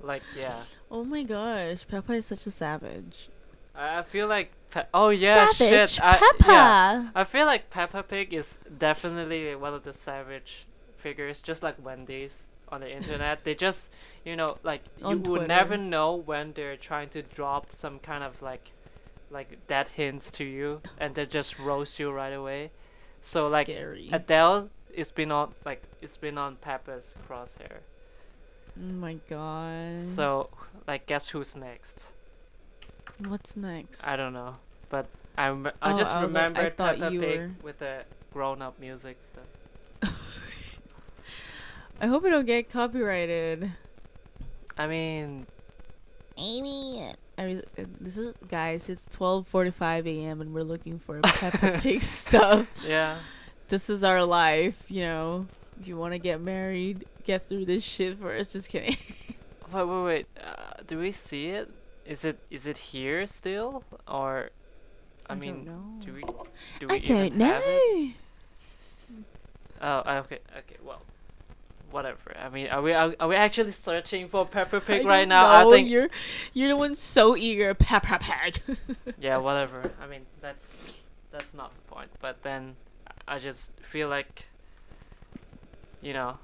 [0.00, 0.62] Like yeah.
[0.90, 3.28] oh my gosh, Peppa is such a savage.
[3.74, 4.52] I I feel like.
[4.70, 6.04] Pe- oh yeah, savage shit.
[6.04, 6.52] I, Peppa.
[6.52, 7.08] yeah.
[7.14, 12.44] I feel like Peppa Pig is definitely one of the savage figures, just like Wendy's
[12.68, 13.44] on the internet.
[13.44, 13.90] they just,
[14.24, 18.22] you know, like you On would never know when they're trying to drop some kind
[18.24, 18.70] of like,
[19.30, 22.70] like dead hints to you, and they just roast you right away.
[23.22, 24.08] So like Scary.
[24.12, 27.78] Adele, it's been on like it's been on Peppa's crosshair.
[28.78, 30.04] oh my god.
[30.04, 30.50] So
[30.86, 32.04] like, guess who's next?
[33.26, 34.06] what's next?
[34.06, 34.56] I don't know,
[34.90, 37.50] but I rem- I Oh, just I was like, I remembered Peppa you Pig were-
[37.62, 39.44] with the grown-up music stuff.
[42.00, 43.72] I hope I don't get copyrighted.
[44.78, 45.46] I mean,
[46.36, 47.12] Amy.
[47.36, 48.88] I mean, uh, this is guys.
[48.88, 50.40] It's twelve forty-five a.m.
[50.40, 52.66] and we're looking for Peppa Pig stuff.
[52.86, 53.18] yeah,
[53.68, 55.46] This is our life, you know.
[55.80, 58.52] If you want to get married, get through this shit first.
[58.54, 58.96] Just kidding.
[59.72, 60.26] wait, wait, wait.
[60.40, 61.70] Uh, do we see it?
[62.06, 64.50] Is it is it here still, or
[65.28, 66.04] I, I mean, don't know.
[66.06, 66.22] do we
[66.80, 68.04] do we I don't even have it?
[68.06, 68.12] know.
[69.80, 71.00] Oh, okay, okay, well,
[71.90, 72.36] whatever.
[72.38, 75.42] I mean, are we are, are we actually searching for Peppa Pig right now?
[75.42, 76.08] know, I think you're
[76.52, 77.74] you're the one so eager.
[77.74, 78.60] Peppa Pig.
[79.20, 79.92] yeah, whatever.
[80.02, 80.84] I mean, that's
[81.30, 82.10] that's not the point.
[82.20, 82.76] But then
[83.26, 84.44] I just feel like,
[86.00, 86.38] you know,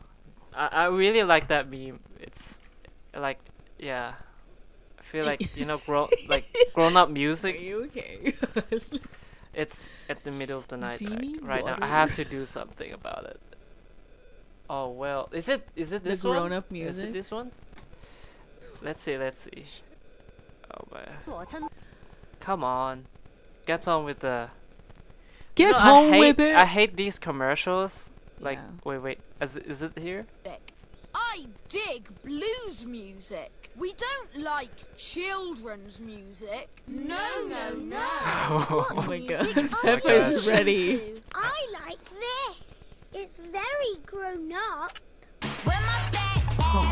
[0.54, 2.00] I I really like that meme.
[2.20, 2.60] It's
[3.14, 3.38] like,
[3.78, 4.14] yeah,
[4.98, 7.58] I feel like you know, grow like grown up music.
[7.58, 8.34] Are you okay?
[9.54, 11.78] It's at the middle of the night Do like, need right now.
[11.80, 13.40] I have to do something about it.
[14.70, 16.32] Oh well, is it is it The this one?
[16.34, 17.50] grown-up Is it this one?
[18.82, 19.16] Let's see.
[19.18, 19.64] Let's see.
[20.72, 21.68] Oh man.
[22.40, 23.06] Come on.
[23.66, 24.48] Get on with the.
[25.54, 26.56] Get know, I home hate- with it.
[26.56, 28.10] I hate these commercials.
[28.40, 28.70] Like, Yeah.
[28.84, 29.18] wait, wait.
[29.40, 30.26] Is it, is it here?
[31.14, 33.70] I dig blues music.
[33.76, 36.68] We don't like children's music.
[36.88, 37.96] No, no, no.
[38.46, 39.56] Oh, oh my god.
[39.58, 40.46] I Peppa is gosh.
[40.48, 41.14] ready.
[41.34, 42.93] I like this.
[43.14, 44.98] It's very grown up.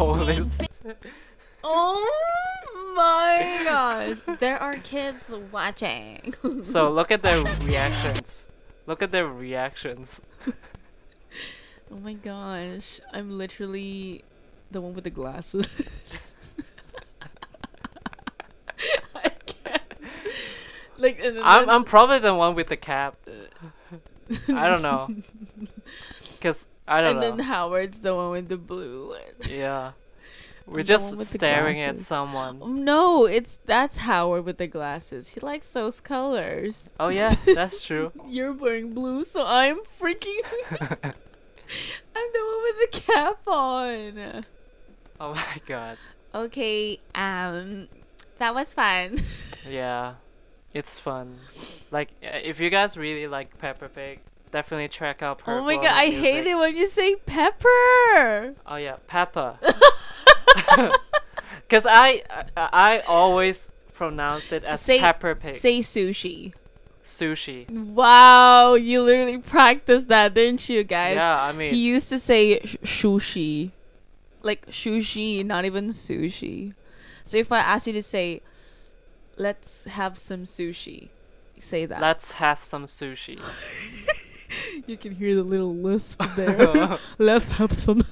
[0.01, 0.61] Oh, this.
[1.65, 2.05] Oh
[2.97, 4.17] my gosh.
[4.41, 6.35] There are kids watching.
[6.63, 8.49] So look at their reactions.
[8.87, 10.21] Look at their reactions.
[11.93, 13.01] Oh my gosh.
[13.13, 14.25] I'm literally
[14.73, 16.37] the one with the glasses.
[19.15, 19.83] I can't.
[20.99, 23.17] Like, I'm, I'm probably the one with the cap.
[24.49, 25.15] I don't know.
[26.41, 27.31] Cause I don't and know.
[27.37, 29.11] then Howard's the one with the blue.
[29.11, 29.49] one.
[29.49, 29.93] yeah.
[30.67, 32.85] We're just one with the staring at someone.
[32.85, 35.31] No, it's that's Howard with the glasses.
[35.35, 36.93] He likes those colors.
[37.01, 38.13] Oh yeah, that's true.
[38.29, 40.39] You're wearing blue, so I'm freaking.
[42.15, 44.43] I'm the one with the cap on.
[45.21, 45.99] Oh my god.
[46.35, 47.89] Okay, um,
[48.39, 49.19] that was fun.
[49.69, 50.15] Yeah.
[50.75, 51.39] It's fun.
[51.91, 55.87] Like uh, if you guys really like Peppa Pig, definitely check out oh my god,
[55.87, 58.55] I hate it when you say pepper.
[58.67, 59.59] Oh yeah, Peppa.
[61.69, 62.23] Cause I,
[62.57, 65.53] I I always pronounced it as Say- Pepper Pig.
[65.53, 66.53] Say sushi.
[67.07, 67.69] sushi.
[67.71, 71.17] Wow, you literally practiced that, didn't you, guys?
[71.17, 73.71] Yeah, I mean, He used to say sh- sushi.
[74.43, 76.75] Like sushi, not even sushi.
[77.25, 78.43] So if I ask you to say,
[79.37, 81.09] let's have some sushi,
[81.59, 82.01] say that.
[82.01, 83.39] let's have some sushi.
[84.87, 86.99] you can hear the little lisp there.
[87.19, 88.05] let's have some.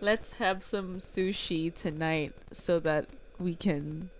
[0.00, 3.06] let's have some sushi tonight so that
[3.38, 4.10] we can.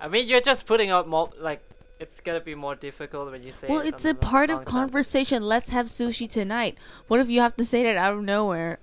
[0.00, 1.62] I mean, you're just putting out more like
[1.98, 3.68] it's gonna be more difficult when you say.
[3.68, 4.72] Well, it it's a the part long of time.
[4.72, 5.42] conversation.
[5.42, 6.78] Let's have sushi tonight.
[7.08, 8.78] What if you have to say that out of nowhere?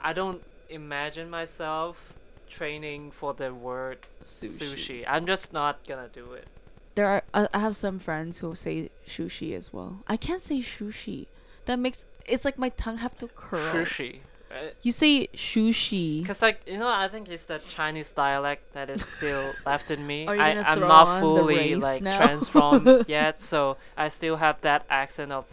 [0.00, 2.14] I don't imagine myself
[2.48, 4.74] training for the word Sushi.
[4.74, 5.04] sushi.
[5.06, 6.46] I'm just not gonna do it.
[6.94, 10.00] There are I I have some friends who say sushi as well.
[10.08, 11.26] I can't say sushi.
[11.66, 13.60] That makes it's like my tongue have to curl.
[13.74, 14.20] Sushi.
[14.50, 14.74] Right?
[14.82, 16.26] You say sushi.
[16.26, 20.06] Cause like you know, I think it's the Chinese dialect that is still left in
[20.06, 20.26] me.
[20.26, 22.16] Are you I gonna I'm not on fully like now?
[22.16, 25.44] transformed yet, so I still have that accent of,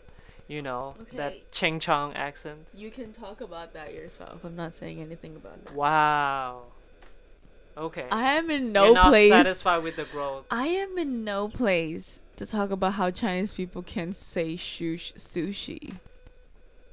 [0.47, 1.17] you know, Okay.
[1.17, 2.59] that Ching Chong accent.
[2.73, 4.43] You can talk about that yourself.
[4.45, 5.73] I'm not saying anything about that.
[5.75, 6.63] Wow.
[7.77, 8.05] Okay.
[8.11, 9.31] I am in You're no not place.
[9.31, 10.45] satisfied with the growth.
[10.49, 15.95] I am in no place to talk about how Chinese people can say shush- sushi.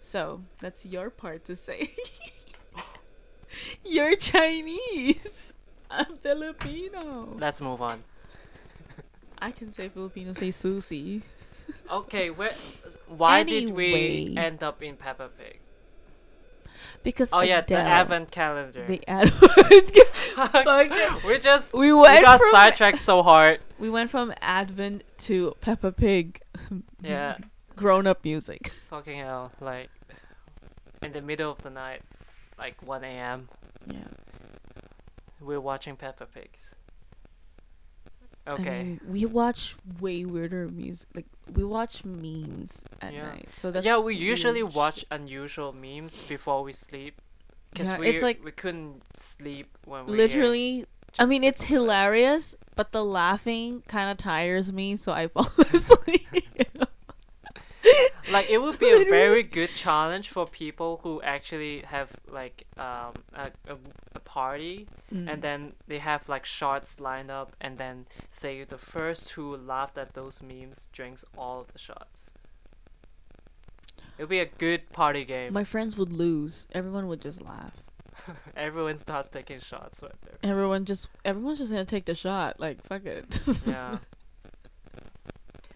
[0.01, 1.95] So that's your part to say.
[3.85, 5.53] You're Chinese.
[5.91, 7.37] I'm Filipino.
[7.39, 8.03] Let's move on.
[9.39, 11.23] I can say Filipino say sushi.
[11.91, 12.53] Okay, where?
[13.09, 15.59] Why did we end up in Peppa Pig?
[17.03, 18.85] Because Oh yeah, the Advent calendar.
[18.85, 19.33] The ad-
[21.27, 23.61] we just we went we got sidetracked so hard.
[23.79, 26.41] we went from Advent to Peppa Pig
[27.03, 27.37] Yeah,
[27.77, 28.69] grown up music.
[28.89, 29.53] fucking hell!
[29.61, 29.91] Like
[31.03, 32.03] in the middle of the night,
[32.59, 33.49] like 1 a.m.
[33.91, 33.99] Yeah.
[35.41, 36.75] We're watching Peppa Pigs.
[38.47, 38.83] I Okay.
[38.83, 41.09] mean, we watch way weirder music.
[41.15, 43.27] Like we watch memes at Yeah.
[43.29, 43.49] night.
[43.53, 47.21] So that's yeah, we usually watch unusual memes before we sleep.
[47.77, 50.87] Cause Yeah, we it's like- we couldn't sleep when we literally.
[51.19, 56.27] I mean, it's hilarious, but the laughing kind of tires me, so I fall asleep.
[58.33, 63.13] Like it would be a very good challenge for people who actually have like um
[63.35, 63.77] a, a,
[64.15, 65.31] a party Mm.
[65.31, 69.99] and then they have like shots lined up and then say the first who laughed
[69.99, 72.31] at those memes drinks all of the shots
[74.19, 76.67] it would be a good party game My friends would lose.
[76.73, 77.75] Everyone would just laugh.
[78.57, 82.61] everyone starts taking shots right there Everyone just everyone's just gonna take the shot.
[82.61, 83.41] Like fuck it.
[83.67, 83.99] yeah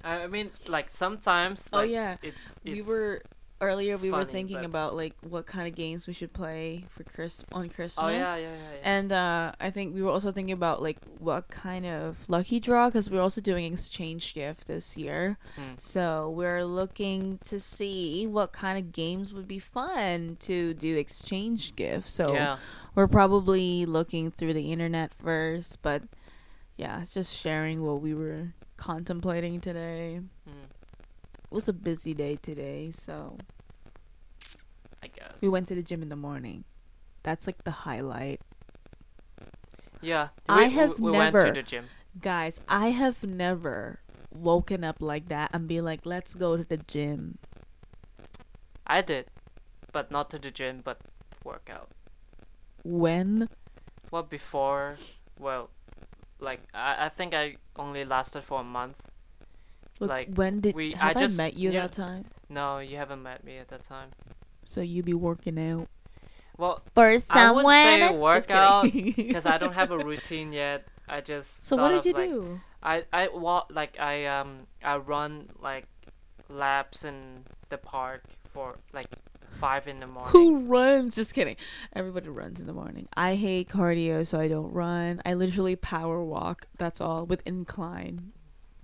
[0.06, 1.68] I mean, like sometimes.
[1.72, 2.16] Oh, yeah.
[2.22, 3.22] it's, we were
[3.60, 3.96] earlier.
[3.96, 7.44] We were thinking but- about like what kind of games we should play for Chris
[7.52, 7.98] on Christmas.
[7.98, 8.48] Oh yeah, yeah, yeah.
[8.48, 8.78] yeah.
[8.82, 12.88] And uh, I think we were also thinking about like what kind of lucky draw
[12.88, 15.38] because we're also doing exchange gift this year.
[15.56, 15.74] Hmm.
[15.76, 21.76] So we're looking to see what kind of games would be fun to do exchange
[21.76, 22.10] gift.
[22.10, 22.58] So yeah,
[22.94, 26.02] we're probably looking through the internet first, but
[26.76, 30.20] yeah, it's just sharing what we were contemplating today.
[30.48, 30.52] mm,
[31.44, 33.36] It was a busy day today, so
[35.02, 35.40] I guess.
[35.40, 36.64] we went to the gym in the morning.
[37.22, 38.40] That's like the highlight.
[40.00, 41.86] Yeah, I we- have we, we went never- to the gym.
[42.20, 44.00] Guys, I have never
[44.32, 47.38] woken up like that and be like, let's go to the gym.
[48.86, 49.26] I did,
[49.92, 51.00] but not to the gym, but
[51.44, 51.90] workout.
[52.84, 53.48] When?
[54.10, 54.96] Well, before,
[55.38, 55.70] well,
[56.40, 58.96] like I, I think I only lasted for a month.
[59.98, 61.82] Like, Like, when did we- have I, just- met you yeah.
[61.82, 62.24] that time?
[62.48, 64.10] No, you haven't met me at that time.
[64.64, 65.88] So you be working out
[66.58, 70.86] Well, for I wouldn't say workout because I don't have a routine yet.
[71.08, 72.60] I just so what did you like, do?
[72.82, 75.86] I I walk like I um I run like
[76.48, 79.06] laps in the park for like
[79.56, 80.30] five in the morning.
[80.32, 81.16] Who runs?
[81.16, 81.56] Just kidding.
[81.92, 83.08] Everybody runs in the morning.
[83.16, 85.20] I hate cardio, so I don't run.
[85.24, 86.66] I literally power walk.
[86.78, 88.32] That's all with incline.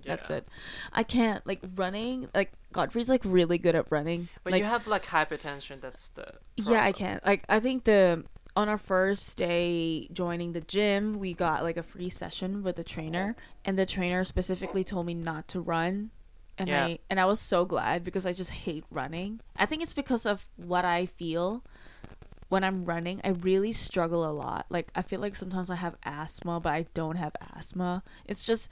[0.05, 0.47] That's it.
[0.91, 2.29] I can't like running.
[2.33, 4.27] Like Godfrey's like really good at running.
[4.43, 5.81] But like you have like hypertension.
[5.81, 7.25] That's the yeah, I can't.
[7.25, 11.83] Like I think the on our first day joining the gym, we got like a
[11.83, 16.11] free session with the trainer, and the trainer specifically told me not to run.
[16.57, 16.85] And Yeah.
[16.85, 19.41] I and I was so glad because I just hate running.
[19.55, 21.63] I think it's because of what I feel
[22.49, 23.19] when I'm running.
[23.23, 24.65] I really struggle a lot.
[24.69, 28.03] Like I feel like sometimes I have asthma, but I don't have asthma.
[28.25, 28.69] It's just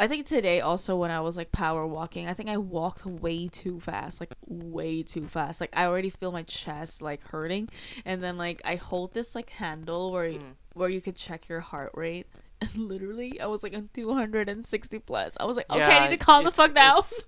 [0.00, 3.46] I think today also when I was like power walking, I think I walked way
[3.46, 5.60] too fast, like way too fast.
[5.60, 7.68] Like I already feel my chest like hurting,
[8.04, 10.54] and then like I hold this like handle where Mm.
[10.72, 12.26] where you could check your heart rate,
[12.74, 15.34] and literally I was like on two hundred and sixty plus.
[15.40, 16.98] I was like, okay, I need to calm the fuck down.
[16.98, 17.24] it's-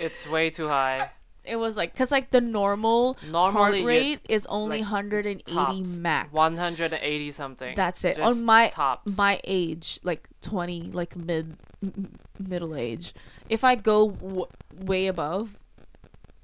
[0.00, 1.10] It's way too high.
[1.44, 5.40] it was like cause like the normal Normally, heart rate is only like, hundred and
[5.46, 6.32] eighty Tops, max.
[6.32, 7.74] 180 something.
[7.76, 8.16] That's it.
[8.16, 9.16] Just On my tops.
[9.16, 13.14] my age, like 20, like mid m- middle age.
[13.48, 15.56] If I go w- way above,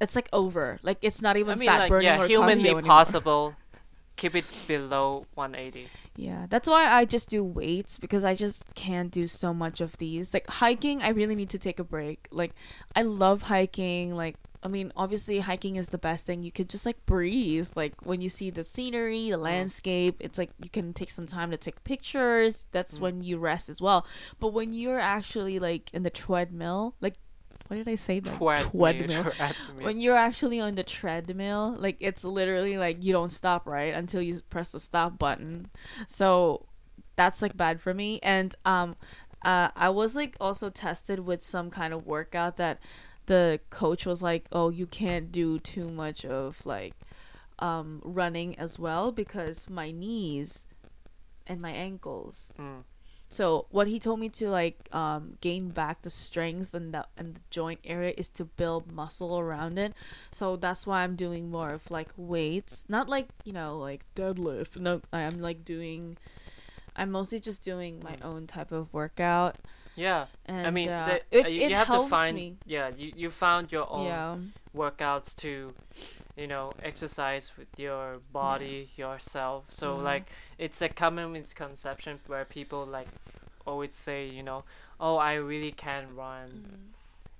[0.01, 0.79] it's like over.
[0.83, 3.55] Like it's not even I mean, fat like, burning yeah, or humanly possible.
[4.17, 5.89] Keep it below 180.
[6.17, 9.99] Yeah, that's why I just do weights because I just can't do so much of
[9.99, 10.33] these.
[10.33, 12.29] Like hiking, I really need to take a break.
[12.31, 12.53] Like
[12.95, 14.15] I love hiking.
[14.15, 16.43] Like I mean, obviously hiking is the best thing.
[16.43, 17.69] You could just like breathe.
[17.75, 21.51] Like when you see the scenery, the landscape, it's like you can take some time
[21.51, 22.67] to take pictures.
[22.73, 23.03] That's Mm.
[23.03, 24.07] when you rest as well.
[24.41, 27.15] But when you're actually like in the treadmill, like
[27.69, 28.21] what did I say?
[28.21, 28.39] That
[29.57, 29.85] treadmill.
[29.85, 34.21] When you're actually on the treadmill, like it's literally like you don't stop right until
[34.21, 35.71] you press the stop button.
[36.07, 36.67] So
[37.17, 38.21] that's like bad for me.
[38.23, 38.97] And um,
[39.43, 42.81] uh, I was like also tested with some kind of workout that
[43.27, 46.95] the coach was like, "Oh, you can't do too much of like
[47.61, 50.67] um running as well because my knees
[51.47, 52.85] and my ankles." Mm.
[53.35, 57.35] So what he told me to like um, gain back the strength and the and
[57.35, 59.93] the joint area is to build muscle around it.
[60.30, 64.78] So that's why I'm doing more of like weights, not like you know like deadlift.
[64.78, 66.16] No, I'm like doing.
[66.95, 69.57] I'm mostly just doing my own type of workout,
[69.97, 72.34] Yeah, and I mean, uh, that- it uh, you, it you have helps to find.
[72.34, 72.57] me.
[72.66, 74.36] Yeah, you you found your own Yeah,
[74.74, 75.74] workouts to,
[76.36, 79.64] you know, exercise with your body yourself.
[79.70, 80.03] So Mhm.
[80.12, 83.09] like, it's a common misconception where people like
[83.66, 84.64] always say, you know,
[85.01, 86.62] oh, I really can't run,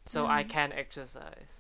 [0.07, 0.49] so I Mhm.
[0.49, 1.53] can exercise.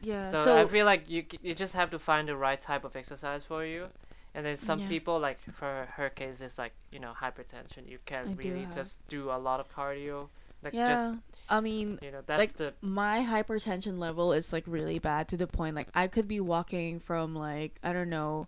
[0.00, 0.34] yeah.
[0.34, 2.96] So, So, I feel like you you just have to find the right type of
[2.96, 3.88] exercise for you.
[4.36, 4.88] And then some Yeah.
[4.88, 7.88] people like for her case it's like you know hypertension.
[7.88, 8.74] You can't I really have.
[8.74, 10.28] just do a lot of cardio.
[10.62, 10.88] Like yeah.
[10.94, 11.18] just
[11.48, 15.36] I mean, you know that's like the my hypertension level is like really bad to
[15.36, 18.46] the point like I could be walking from like I don't know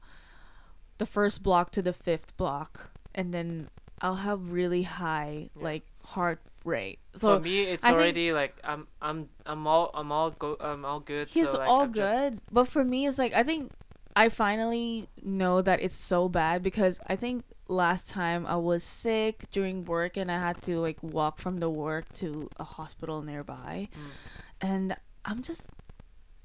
[0.99, 3.69] the first block to the fifth block and then
[4.03, 5.63] I'll have really high Yeah.
[5.65, 6.99] like heart rate.
[7.15, 10.85] So for me it's I already like I'm I'm I'm all I'm all go I'm
[10.85, 11.29] all good.
[11.29, 13.73] he's so, like, all I'm just- good, but for me it's like I think
[14.19, 19.45] I finally know that it's so bad because I think last time I was sick
[19.53, 23.89] during work and I had to like walk from the work to a hospital nearby.
[23.93, 24.11] Mm.
[24.61, 25.69] And I'm just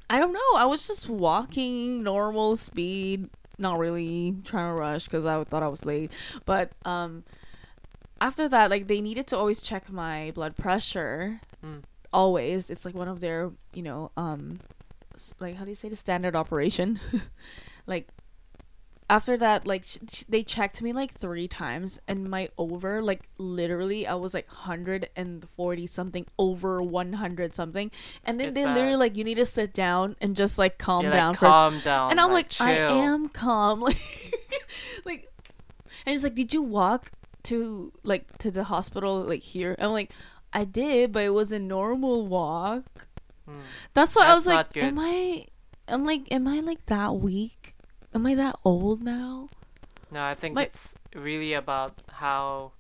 [0.08, 0.52] I don't know.
[0.56, 5.68] I was just walking normal speed, not really trying to rush cuz I thought I
[5.68, 6.12] was late.
[6.46, 7.24] But um
[8.22, 11.42] after that like they needed to always check my blood pressure.
[11.66, 11.82] Mm.
[12.14, 12.70] Always.
[12.70, 14.60] It's like one of their, you know, um
[15.40, 17.00] like how do you say the standard operation?
[17.88, 18.08] like
[19.10, 23.22] after that like sh- sh- they checked me like three times and my over like
[23.38, 27.92] literally i was like 140 something over 100 something
[28.24, 28.76] and then It's they bad.
[28.76, 31.80] literally like you need to sit down and just like calm down like, first calm
[31.82, 32.12] down.
[32.12, 33.98] and i'm like, i am calm like
[35.06, 35.30] like
[36.06, 37.12] and it's like did you walk
[37.44, 40.12] to like to the hospital like here i'm like
[40.54, 43.08] i did but it was a normal walk
[43.50, 43.62] Mm.
[43.94, 44.84] that's why I was like, good.
[44.84, 45.48] am I,
[45.88, 47.76] I'm like, am I like that weak?
[48.14, 49.50] Am I that old now?
[50.12, 52.72] No, I think My- it's really about how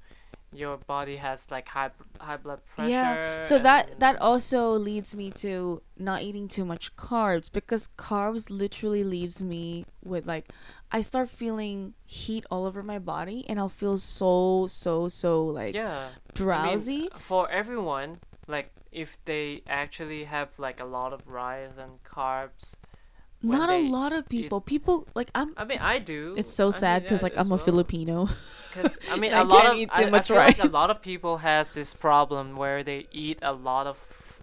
[0.56, 1.90] your body has like high
[2.22, 2.90] high blood pressure.
[2.92, 3.40] yeah.
[3.40, 8.52] So that and- that also leads me to not eating too much carbs because carbs
[8.52, 10.52] literally leaves me with like,
[10.92, 15.74] I start feeling heat all over my body and I'll feel so so so like
[15.74, 17.10] yeah I mean, drowsy.
[17.20, 18.20] for everyone.
[18.48, 22.74] Like if they actually have like a lot of rice and carbs.
[23.42, 24.62] not a lot of people.
[24.62, 25.54] People like I'm.
[25.58, 26.34] I mean, I do.
[26.38, 28.26] It's so I sad because like I'm a Filipino.
[28.28, 28.28] Filipino.
[28.74, 30.60] 'Cause, I mean, I a lot can't of eat too I, much I feel like
[30.64, 33.98] a lot of people has this problem where they eat a lot of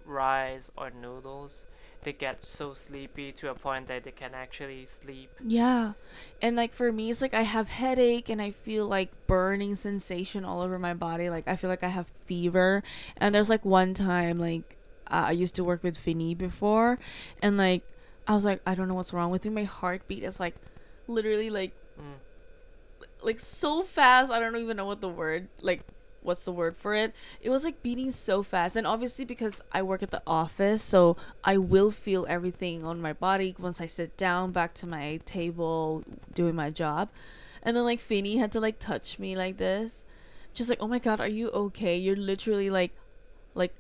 [0.05, 1.65] rice or noodles.
[2.03, 5.31] They get so sleepy to a point that they can actually sleep.
[5.45, 5.93] Yeah.
[6.41, 10.45] And like for me it's like I have headache and I feel like burning sensation
[10.45, 11.29] all over my body.
[11.29, 12.83] Like I feel like I have fever.
[13.19, 14.77] And there's like one time like
[15.11, 16.99] uh, I used to work with Finny before
[17.43, 17.83] and like
[18.27, 19.51] I was like I don't know what's wrong with me.
[19.51, 20.55] My heartbeat is like
[21.07, 22.15] literally like Mm.
[23.23, 24.33] like so fast.
[24.33, 25.83] I don't even know what the word like
[26.23, 27.15] what's the word for it.
[27.41, 31.17] It was like beating so fast and obviously because I work at the office, so
[31.45, 36.05] I will feel everything on my body once I sit down back to my table
[36.35, 37.11] doing my job.
[37.63, 40.05] And then like Finny had to like touch me like this.
[40.53, 41.97] Just like, "Oh my god, are you okay?
[41.97, 42.93] You're literally like
[43.55, 43.75] like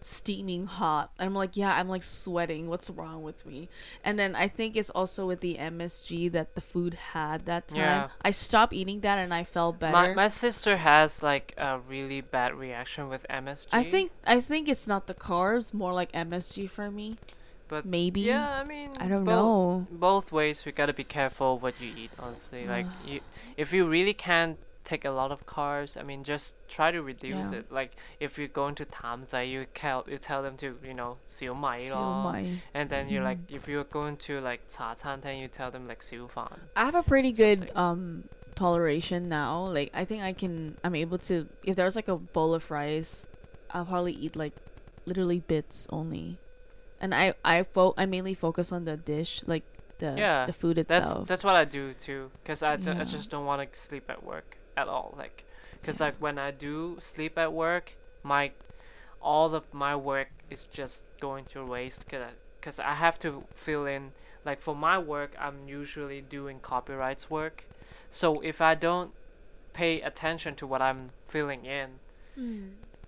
[0.00, 2.68] steaming hot." And I'm like, "Yeah, I'm like sweating.
[2.68, 3.68] What's wrong with me?"
[4.04, 7.78] And then I think it's also with the MSG that the food had that time.
[7.78, 8.08] Yeah.
[8.22, 9.92] I stopped eating that and I felt better.
[9.92, 13.68] My my sister has like a really bad reaction with MSG.
[13.72, 17.18] I think I think it's not the carbs, more like MSG for me.
[17.70, 18.22] But maybe.
[18.22, 19.86] Yeah, I mean, I don't both, know.
[19.92, 22.10] Both ways, we gotta be careful what you eat.
[22.18, 23.20] Honestly, like you,
[23.56, 25.96] if you really can't take a lot of carbs.
[25.96, 27.58] I mean, just try to reduce yeah.
[27.58, 27.72] it.
[27.72, 31.54] Like if you're going to TamJai, you tell you tell them to you know xiu
[31.54, 33.56] mai and then you're you like mm-hmm.
[33.56, 36.60] if you're going to like cha then you tell them like xiu fan.
[36.76, 38.24] I have a pretty good um
[38.54, 39.66] toleration now.
[39.66, 43.26] Like I think I can I'm able to if there's like a bowl of rice,
[43.70, 44.54] I'll probably eat like
[45.06, 46.38] literally bits only.
[47.00, 49.64] And I I fo- I mainly focus on the dish like
[49.98, 51.04] the yeah, the food itself.
[51.04, 53.00] That's that's what I do too cuz I, d- yeah.
[53.00, 55.14] I just don't want to sleep at work at all.
[55.18, 55.44] Like,
[55.84, 58.52] cause like when I do sleep at work, my
[59.22, 62.08] all of my work is just going to waste.
[62.08, 62.30] Cause I,
[62.62, 64.12] cause I have to fill in.
[64.44, 67.64] Like for my work, I'm usually doing copyrights work,
[68.10, 69.12] so if I don't
[69.74, 71.88] pay attention to what I'm filling in,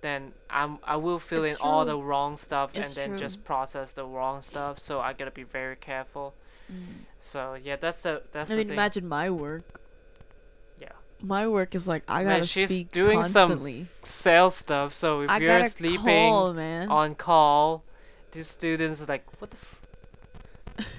[0.01, 3.19] then I'm I will fill It's in all the wrong stuff It's and then true.
[3.19, 4.79] just process the wrong stuff.
[4.79, 6.33] So I gotta be very careful.
[6.71, 7.05] Mm.
[7.19, 8.73] So yeah, that's the that's I the mean, thing.
[8.73, 9.81] imagine my work.
[11.23, 13.87] My work is like I gotta man, she's speak doing some.
[14.03, 14.93] Sales stuff.
[14.93, 17.83] So if I you're sleeping call, on call,
[18.31, 19.57] these students are like, what the.
[19.57, 19.79] F-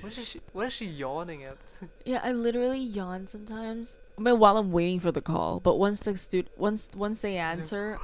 [0.00, 0.40] what is she?
[0.54, 1.58] What is she yawning at?
[2.06, 3.98] Yeah, I literally yawn sometimes.
[4.16, 7.36] I mean, while I'm waiting for the call, but once the stud, once once they
[7.36, 7.98] answer,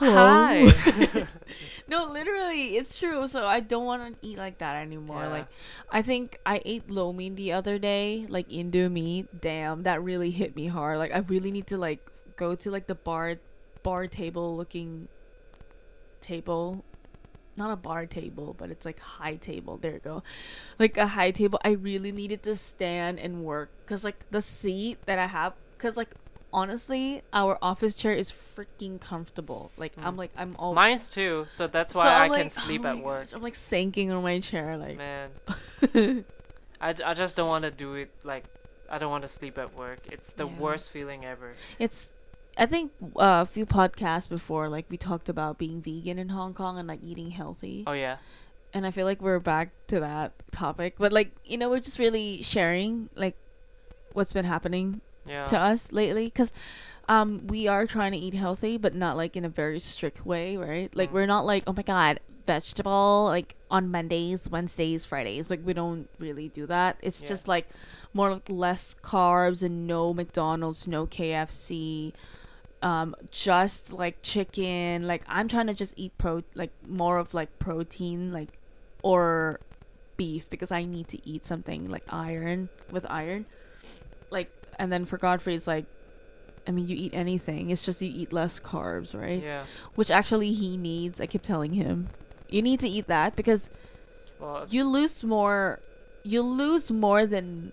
[0.00, 0.66] hello.
[0.66, 1.26] Hi.
[1.88, 3.26] no, literally, it's true.
[3.26, 5.24] So I don't want to eat like that anymore.
[5.24, 5.28] Yeah.
[5.28, 5.46] Like,
[5.90, 9.28] I think I ate lo mein the other day, like Indomie.
[9.38, 10.98] Damn, that really hit me hard.
[10.98, 13.36] Like, I really need to like go to like the bar,
[13.82, 15.08] bar table looking
[16.20, 16.84] table.
[17.56, 19.76] Not a bar table, but it's like high table.
[19.76, 20.22] There you go,
[20.78, 21.60] like a high table.
[21.62, 25.98] I really needed to stand and work because like the seat that I have, because
[25.98, 26.14] like
[26.52, 29.70] honestly, our office chair is freaking comfortable.
[29.76, 30.18] Like I'm Mm.
[30.18, 31.46] like I'm all Mine's too.
[31.48, 33.24] So that's why I I'm can sleep oh at work.
[33.30, 34.96] gosh, I'm like sinking on my chair, like.
[34.96, 35.30] Man,
[36.80, 38.10] I, I just don't want to do it.
[38.24, 38.44] Like,
[38.90, 40.00] I don't want to sleep at work.
[40.10, 40.58] It's the Yeah.
[40.58, 41.52] worst feeling ever.
[41.78, 42.12] it's,
[42.58, 46.52] I think uh, a few podcasts before, like we talked about being vegan in Hong
[46.54, 48.16] Kong and like eating healthy, Oh yeah.
[48.74, 50.94] and I feel like we're back to that topic.
[50.98, 53.36] But like you know, we're just really sharing like
[54.12, 55.46] what's been happening Yeah.
[55.46, 56.52] to us lately, because.
[57.08, 60.56] Um, we are trying to eat healthy, but not like in a very strict way,
[60.56, 60.94] right?
[60.94, 61.14] Like Mm.
[61.14, 65.50] we're not like, oh my god, vegetable like on Mondays, Wednesdays, Fridays.
[65.50, 66.98] Like we don't really do that.
[67.02, 67.26] It's Yeah.
[67.28, 67.66] just like
[68.14, 72.12] more like less carbs and no McDonald's, no KFC,
[72.80, 75.08] um, just like chicken.
[75.08, 78.60] Like I'm trying to just eat pro like more of like protein, like
[79.02, 79.58] or
[80.16, 83.46] beef because I need to eat something like iron with iron.
[84.30, 85.86] Like and then for Godfrey it's like
[86.66, 87.70] I mean you eat anything.
[87.70, 89.42] It's just you eat less carbs, right?
[89.42, 89.64] Yeah.
[89.94, 91.20] Which actually he needs.
[91.20, 92.08] I keep telling him.
[92.48, 93.70] You need to eat that because
[94.38, 95.80] Well, you lose more
[96.22, 97.72] you lose more than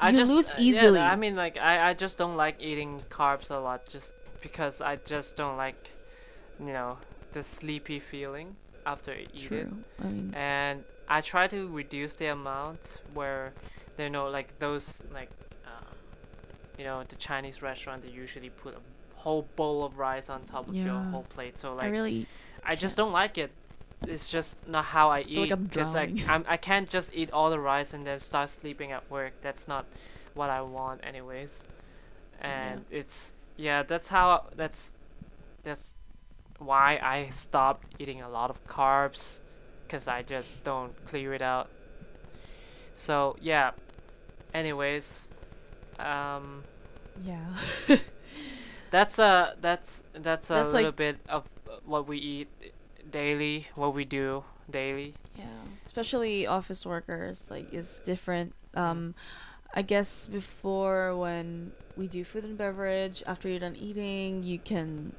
[0.00, 1.00] I you just, lose uh, yeah, easily.
[1.00, 4.96] I mean, like, I, I just don't like eating carbs a lot just because I
[4.96, 5.90] just don't like,
[6.60, 6.98] you know,
[7.32, 8.54] the sleepy feeling
[8.86, 9.38] after I eat it.
[9.48, 9.76] true.
[10.00, 13.52] I mean And I try to reduce the amount where,
[13.98, 15.30] you know, like those, like,
[16.78, 18.80] you know, the Chinese restaurant, they usually put a
[19.16, 21.58] whole bowl of rice on top of your whole plate.
[21.58, 22.26] So, like, I really
[22.64, 23.50] I just don't like it.
[24.06, 25.52] It's just not how I like eat.
[25.52, 26.28] I'm like.
[26.28, 29.32] I'm, I can't just eat all the rice and then start sleeping at work.
[29.42, 29.86] That's not
[30.34, 31.64] what I want, anyways.
[32.40, 34.92] And it's yeah, that's how that's
[35.64, 35.94] that's
[36.58, 39.40] why I stopped eating a lot of carbs,
[39.88, 41.68] cause I just don't clear it out.
[42.94, 43.72] So yeah.
[44.54, 45.28] Anyways,
[45.98, 46.62] um,
[47.24, 47.44] yeah.
[48.90, 51.44] that's a that's that's a That's, little like- bit of
[51.84, 52.48] what we eat
[53.10, 55.14] daily, what we do daily.
[55.36, 55.44] Yeah,
[55.84, 58.54] especially office workers, like it's different.
[58.74, 59.14] Um,
[59.74, 65.12] I guess before when we do food and beverage, after you're done eating, you can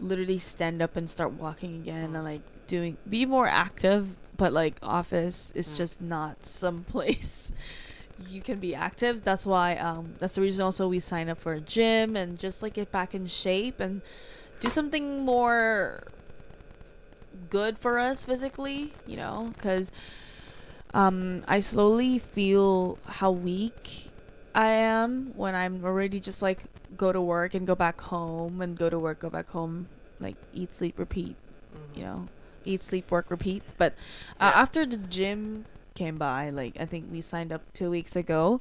[0.00, 2.14] literally stand up and start walking again Mm.
[2.16, 4.08] and like doing be more active.
[4.36, 5.76] But like office is Mm.
[5.76, 7.52] just not some place
[8.28, 9.22] you can be active.
[9.22, 12.62] That's why um that's the reason also we sign up for a gym and just
[12.62, 14.02] like get back in shape and
[14.60, 16.02] do something more
[17.48, 19.90] good for us physically, you know, because
[20.92, 24.10] um, I slowly feel how weak
[24.54, 26.58] I am when I'm already just like
[26.96, 29.86] go to work and go back home and go to work, go back home,
[30.18, 31.36] like eat, sleep, repeat,
[31.72, 31.96] Mhm.
[31.96, 32.28] you know,
[32.64, 33.62] eat, sleep, work, repeat.
[33.78, 33.92] But
[34.40, 34.60] uh, Yeah.
[34.60, 35.64] after the gym
[35.94, 38.60] came by, like I think we signed up two weeks ago.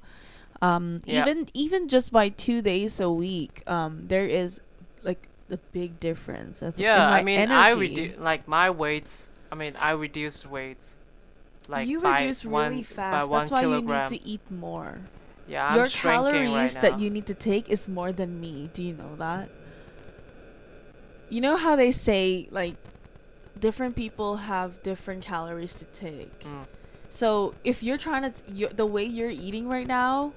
[0.61, 1.21] Um, Yeah.
[1.21, 4.61] even even just by two days a week, um, there is
[5.03, 6.61] like a big difference.
[6.61, 9.29] I think, Yeah, I mean, I reduce like my weights.
[9.51, 10.95] I mean, I reduced weights.
[11.67, 13.29] Like you reduce one, really fast.
[13.29, 14.05] That's why kilogram.
[14.05, 14.97] you need to eat more.
[15.47, 18.69] Yeah, I'm Your calories right that you need to take is more than me.
[18.73, 19.49] Do you know that?
[21.29, 22.75] You know how they say like
[23.59, 26.41] different people have different calories to take.
[26.41, 26.65] Mm.
[27.09, 30.33] So if you're trying to, t- you the way you're eating right now,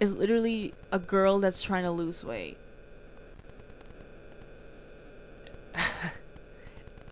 [0.00, 2.56] is literally a girl that's trying to lose weight.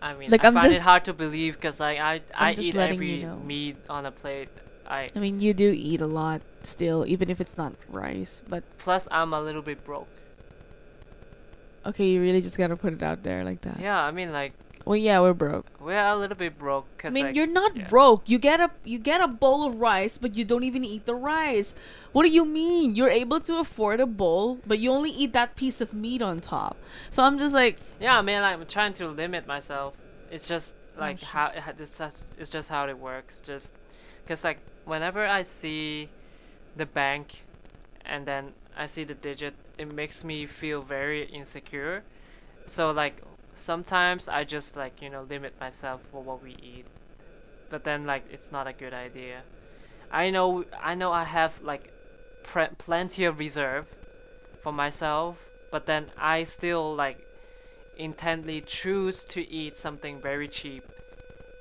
[0.03, 2.55] I mean, Like, I I'm find it just- hard to believe because I I, I
[2.55, 3.37] just eat every you know.
[3.39, 4.49] meat on a plate.
[4.87, 8.43] I I mean, you do eat a lot still, even if it's not rice.
[8.49, 10.09] But plus I'm a little bit broke.
[11.87, 13.81] okay, you really just gotta put it out there like that.
[13.81, 14.53] Yeah, I mean like
[14.85, 15.67] Well, yeah, we're broke.
[15.81, 17.87] we're a little bit broke I mean, like, you're not yeah.
[17.87, 18.29] broke.
[18.29, 21.15] You get a you get a bowl of rice, but you don't even eat the
[21.15, 21.75] rice.
[22.13, 22.95] What do you mean?
[22.95, 26.41] You're able to afford a bowl, but you only eat that piece of meat on
[26.41, 26.77] top.
[27.11, 29.95] So I'm just like, Yeah, I mean, like, I'm trying to limit myself.
[30.31, 31.29] It's just oh, like shit.
[31.29, 32.01] how it, ha- this
[32.39, 33.41] it's just how it works.
[33.41, 33.73] Just
[34.23, 36.09] because like whenever I see
[36.77, 37.43] the bank,
[38.05, 42.03] and then I see the digit, it makes me feel very insecure.
[42.67, 43.17] So like
[43.57, 46.87] sometimes I just like you know limit myself for what we eat,
[47.71, 49.43] but then like it's not a good idea.
[50.11, 51.93] I know I know I have like
[52.45, 53.87] pre- plenty of reserve
[54.63, 55.39] for myself,
[55.71, 57.27] but then I still like
[57.97, 60.85] intently choose to eat something very cheap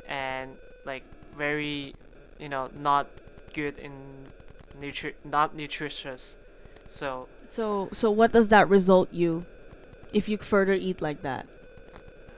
[0.08, 0.52] and
[0.86, 1.04] like
[1.38, 1.96] very
[2.39, 3.08] you know not
[3.54, 3.91] good in
[4.82, 6.36] nutri- not nutritious
[6.88, 9.46] so so so what does that result you,
[10.12, 11.46] if you further eat like that?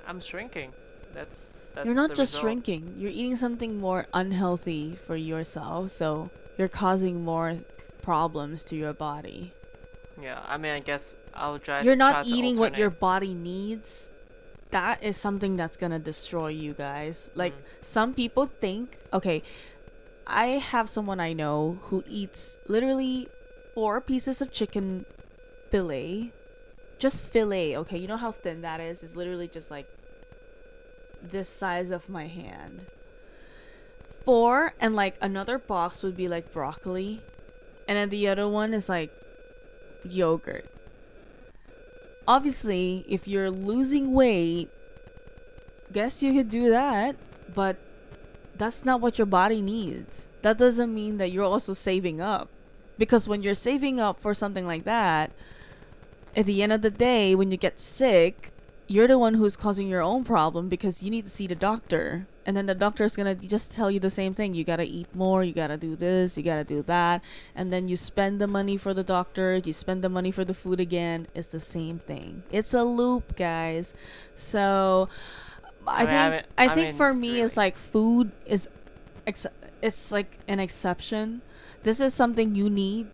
[0.08, 0.72] I'm shrinking
[1.14, 2.42] that's that's you're not just result.
[2.44, 2.96] shrinking.
[2.98, 5.92] You're eating something more unhealthy for yourself.
[5.92, 7.58] So you're causing more
[8.02, 9.52] problems to your body.
[10.22, 13.34] yeah i mean i guess i'll try you're try not to eating what your body
[13.34, 14.10] needs
[14.72, 17.84] that is something that's gonna destroy you guys like Mm.
[17.96, 19.44] some people think okay
[20.28, 23.28] i have someone i know who eats literally
[23.74, 25.04] four pieces of chicken
[25.72, 26.32] fillet
[27.00, 29.88] just fillet okay you know how thin that is it's literally just like
[31.32, 32.86] this size of my hand.
[34.24, 37.22] Four and like another box would be like broccoli
[37.88, 39.12] and then the other one is like
[40.04, 40.66] yogurt.
[42.28, 44.70] Obviously if you're losing weight
[45.94, 47.16] guess you could do that
[47.54, 47.78] but
[48.58, 50.30] that's not what your body needs.
[50.42, 52.50] That doesn't mean that you're also saving up
[52.98, 55.32] because when you're saving up for something like that
[56.36, 58.52] at the end of the day when you get sick
[58.88, 62.28] you're the one who's causing your own problem because you need to see the doctor.
[62.46, 64.54] And then the doctor's gonna just tell you the same thing.
[64.54, 67.24] You gotta eat more you gotta do this you gotta do that.
[67.56, 70.54] And then you spend the money for the doctor you spend the money for the
[70.54, 71.28] food again.
[71.34, 72.44] It's the same thing.
[72.52, 73.96] It's a loop guys.
[74.36, 75.10] So
[75.88, 78.32] i, I mean, I think mean- i, I think mean, for me it's like food
[78.46, 78.70] is
[79.26, 79.48] ex-
[79.82, 81.42] it's like an exception.
[81.82, 83.08] This is something you need.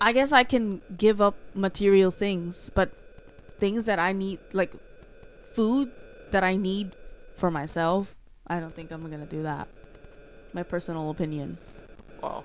[0.00, 2.92] I guess i can give up material things but
[3.58, 4.72] things that i need like
[5.52, 5.90] food
[6.30, 6.92] that i need
[7.36, 8.14] for myself
[8.46, 9.68] i don't think i'm gonna do that
[10.52, 11.58] my personal opinion
[12.22, 12.44] well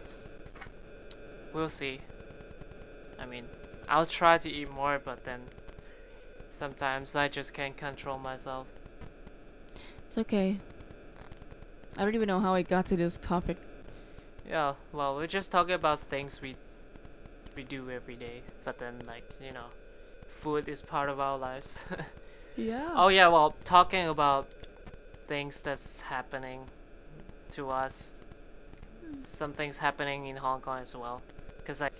[1.54, 1.99] we'll see
[3.20, 3.45] i mean
[3.89, 5.41] i'll try to eat more but then
[6.51, 8.68] sometimes i just can't control myself
[10.08, 10.60] It's okay.
[11.97, 13.58] I don't even know how I got to this topic.
[14.47, 16.56] Yeah, well, we're just talking about things we
[17.56, 19.68] we do every day, but then like you know,
[20.41, 21.74] food is part of our lives.
[22.56, 22.91] Yeah.
[22.93, 24.47] oh yeah, well, talking about
[25.28, 26.62] things that's happening
[27.51, 28.20] to us,
[29.24, 31.22] some things happening in Hong Kong as well,
[31.58, 31.93] because like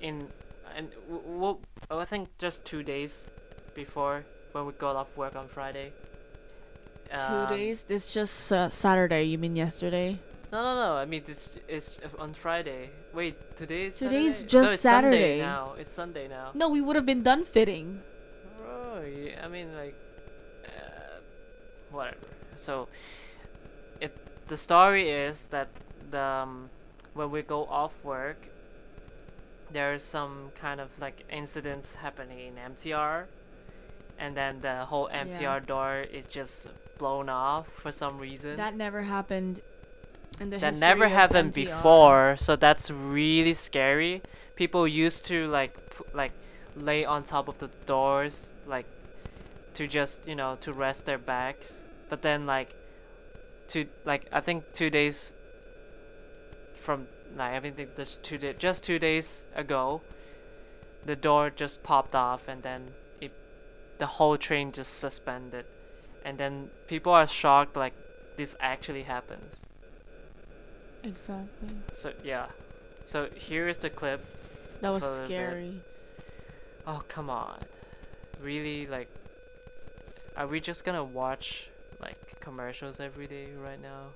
[0.00, 0.28] in
[0.76, 1.58] and w- w-
[1.90, 3.28] I think just two days
[3.74, 5.92] before when we got off work on Friday.
[7.10, 7.84] Two um, days.
[7.84, 9.24] This just uh, Saturday.
[9.24, 10.18] You mean yesterday?
[10.52, 10.92] No, no, no.
[10.96, 12.90] I mean, this is on Friday.
[13.14, 14.50] Wait, today's Today's Saturday?
[14.50, 15.40] just no, it's Sunday Saturday.
[15.40, 15.72] now.
[15.78, 16.50] It's Sunday now.
[16.54, 18.00] No, we would have been done fitting.
[19.02, 19.94] Yeah, I mean, like,
[20.66, 21.20] uh,
[21.90, 22.16] whatever.
[22.56, 22.88] So,
[24.00, 24.12] it
[24.48, 25.68] the story is that
[26.10, 26.70] the um,
[27.14, 28.38] when we go off work,
[29.72, 33.24] there's some kind of like incidents happening in MTR,
[34.18, 35.58] and then the whole MTR Yeah.
[35.60, 36.68] door is just
[36.98, 38.56] blown off for some reason.
[38.56, 39.60] That never happened.
[40.40, 41.54] In the that never happened MTR.
[41.66, 44.22] before so that's really scary
[44.54, 46.30] people used to like p- like
[46.76, 48.86] lay on top of the doors like
[49.74, 52.74] to just you know to rest their backs but then like
[53.68, 55.32] to like i think two days
[56.80, 57.06] from
[57.36, 60.00] like i think just two just two days ago
[61.04, 62.88] the door just popped off and then
[63.20, 63.32] it
[63.98, 65.64] the whole train just suspended
[66.24, 67.94] and then people are shocked like
[68.36, 69.56] this actually happens
[71.04, 71.68] Exactly.
[71.92, 72.46] so yeah.
[73.04, 74.24] So here is the clip.
[74.80, 75.26] That was little bit.
[75.26, 75.80] scary.
[76.86, 77.58] Oh come on.
[78.42, 79.08] Really like
[80.36, 81.68] are we just gonna watch
[82.00, 84.06] like commercials every day right now?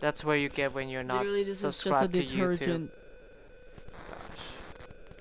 [0.00, 2.28] That's where you get when you're not Literally, this is just a subscribed to YouTube.
[2.28, 2.90] detergent.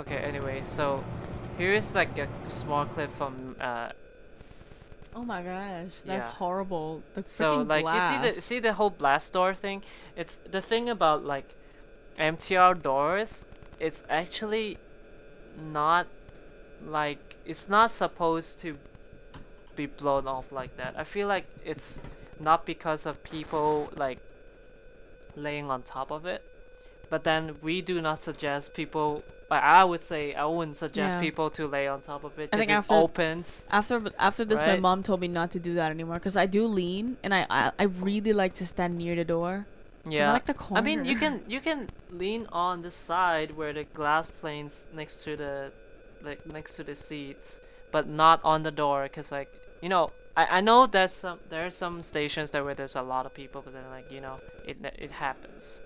[0.01, 1.03] Okay, anyway, so
[1.57, 3.89] here is like a small clip from uh
[5.15, 6.29] Oh my gosh, that's Yeah.
[6.29, 7.01] horrible.
[7.13, 8.11] The So like glass.
[8.11, 9.83] you see the see the whole blast door thing.
[10.17, 11.45] It's the thing about like
[12.19, 13.45] MTR doors.
[13.79, 14.77] It's actually
[15.71, 16.07] not
[16.85, 18.77] like it's not supposed to
[19.75, 20.95] be blown off like that.
[20.97, 21.99] I feel like it's
[22.39, 24.19] not because of people like
[25.35, 26.41] laying on top of it,
[27.09, 29.23] but then we do not suggest people.
[29.51, 31.21] I would say, I wouldn't suggest Yeah.
[31.21, 33.63] people to lay on top of it I think because it after- opens.
[33.69, 36.65] After after this, my mom told me not to do that anymore because I do
[36.65, 39.67] lean and I, I I really like to stand near the door.
[40.07, 40.29] Yeah.
[40.29, 40.79] I like the corner.
[40.79, 45.23] I mean, you can you can lean on the side where the glass planes next
[45.25, 45.71] to the
[46.25, 47.57] like next to the seats,
[47.91, 49.49] but not on the door, cause like
[49.81, 53.01] you know I, I know there's some there are some stations there where there's a
[53.01, 55.79] lot of people, but then like you know it it happens.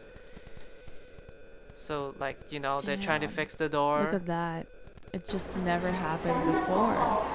[1.75, 4.01] So like you know they're trying to fix the door.
[4.01, 4.67] Look at that.
[5.13, 7.25] It just never happened before.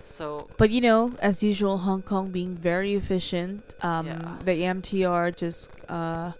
[0.00, 3.74] So But you know, as usual, Hong Kong being very efficient.
[3.80, 4.38] Um, Yeah.
[4.44, 6.32] the MTR just uh,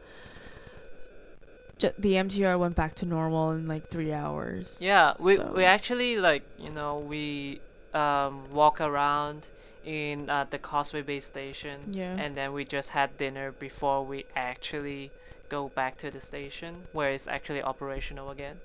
[1.89, 4.81] ju- the MTR went back to normal in like three hours.
[4.83, 7.61] Yeah, we so- we actually like you know we
[7.93, 9.47] um walk around
[9.85, 11.81] in uh, the Causeway Bay station.
[11.93, 12.17] Yeah.
[12.23, 15.11] And then we just had dinner before we actually
[15.51, 18.57] go back to the station where it's actually operational again.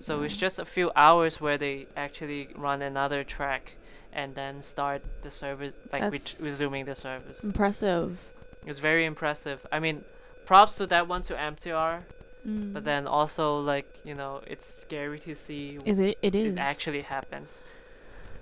[0.00, 3.72] So it's just a few hours where they actually run another track
[4.12, 7.42] and then start the service like ret- resuming the service.
[7.42, 8.18] impressive.
[8.66, 9.66] It's very impressive.
[9.72, 10.04] I mean,
[10.44, 12.02] props to that one to MTR,
[12.46, 12.72] Mm.
[12.72, 16.16] but then also like, you know, it's scary to see is it?
[16.22, 17.60] It is it actually happens.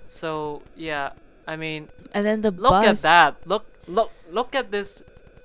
[0.07, 1.13] So yeah,
[1.47, 3.03] I mean, And then the look bus.
[3.03, 3.47] at that.
[3.47, 5.01] Look, look, look at this.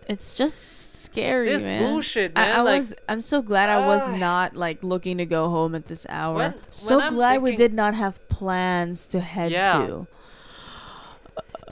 [0.08, 1.84] It's just scary, This man.
[1.84, 2.48] bullshit, man.
[2.50, 2.94] I, I like, was.
[3.08, 4.16] I'm so glad I was Ah.
[4.16, 6.34] not like looking to go home at this hour.
[6.36, 9.72] When- so when glad we did not have plans to head Yeah.
[9.86, 10.06] to.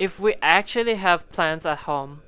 [0.00, 2.22] if we actually have plans at home,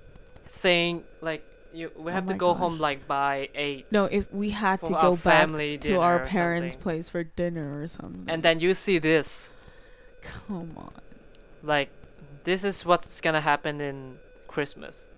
[0.49, 3.87] saying like you, we Oh have to my go home like by eight.
[3.91, 5.49] No, if we had to go back
[5.81, 8.25] to our parents' place for dinner or something.
[8.29, 9.53] And then you see this,
[10.23, 10.93] come on.
[11.63, 11.91] like,
[12.45, 14.19] this is what's gonna happen in
[14.49, 15.09] Christmas.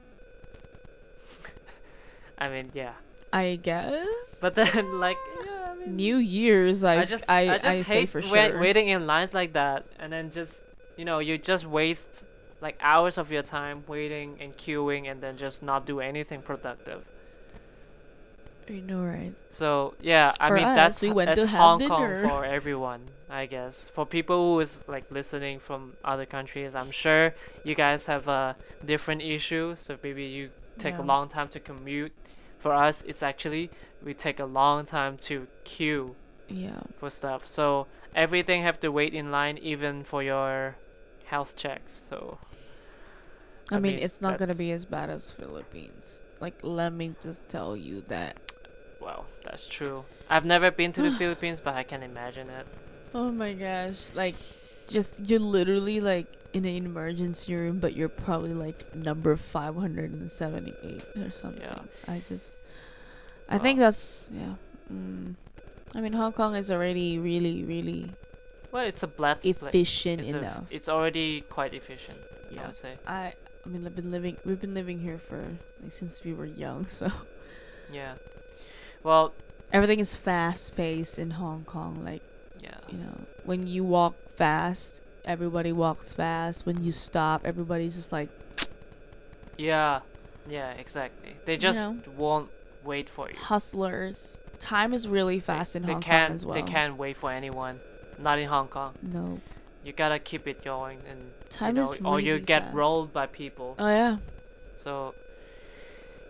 [2.38, 2.94] I mean, yeah,
[3.32, 4.38] I guess.
[4.40, 7.82] but then like, yeah, I mean, New Year's, I I just I, I, just I
[7.82, 8.61] say hate for sure.
[8.61, 10.62] waiting in lines like that, and then just
[10.96, 12.24] you know you just waste
[12.63, 17.05] like hours of your time waiting and queuing, and then just not do anything productive.
[18.69, 19.35] You know, right?
[19.51, 22.23] So yeah, I For mean us, that's we went that's Hong dinner.
[22.23, 23.87] Kong for everyone, I guess.
[23.93, 27.35] For people who is like listening from other countries, I'm sure
[27.65, 29.77] you guys have a different issue.
[29.79, 32.13] So maybe you take a long time to commute.
[32.61, 33.71] For us, it's actually
[34.03, 36.15] we take a long time to queue
[36.49, 36.83] Yeah.
[36.99, 37.47] for stuff.
[37.47, 40.77] So everything have to wait in line, even for your
[41.27, 42.03] health checks.
[42.09, 42.39] So
[43.71, 46.23] I, I mean, mean, it's not gonna be as bad as Philippines.
[46.41, 48.37] Like, let me just tell you that.
[49.01, 50.05] well, that's true.
[50.29, 52.67] I've never been to the Philippines, but I can imagine it.
[53.15, 54.11] Oh my gosh!
[54.15, 54.35] Like,
[54.89, 60.13] just you're literally like in an emergency room, but you're probably like number five hundred
[60.13, 61.63] and seventy-eight or something.
[61.63, 61.79] Yeah.
[62.09, 62.57] I just,
[63.49, 64.55] I think that's yeah.
[64.93, 65.35] Mm.
[65.95, 68.11] I mean, Hong Kong is already really, really
[68.73, 69.45] Well, it's a place.
[69.45, 70.65] efficient It's, a, enough.
[70.71, 72.19] it's already quite efficient.
[72.51, 72.67] I Yeah.
[72.67, 72.95] would say.
[73.07, 73.35] I,
[73.65, 74.37] I mean, I've been living.
[74.45, 75.39] We've been living here for
[75.83, 77.11] like since we were young, so
[77.93, 78.15] Yeah.
[79.03, 79.33] Well,
[79.73, 82.05] everything is fast paced in Hong Kong.
[82.05, 82.23] Like
[82.61, 82.79] yeah.
[82.91, 86.67] you know, when you walk fast, everybody walks fast.
[86.67, 88.29] When you stop, everybody's just like,
[89.59, 90.01] Yeah.
[90.49, 91.35] Yeah, exactly.
[91.45, 91.97] They You just know.
[92.17, 92.51] won't
[92.85, 93.37] wait for you.
[93.37, 94.39] hustlers.
[94.59, 96.55] Time is really fast in Hong Kong as well.
[96.55, 97.79] they can't wait for anyone.
[98.19, 98.95] Not in Hong Kong.
[99.03, 99.41] No,
[99.85, 101.21] You gotta keep it going and
[101.53, 102.74] time you know, is or you get fast.
[102.74, 103.76] rolled by people.
[103.78, 104.16] Oh yeah,
[104.78, 105.14] So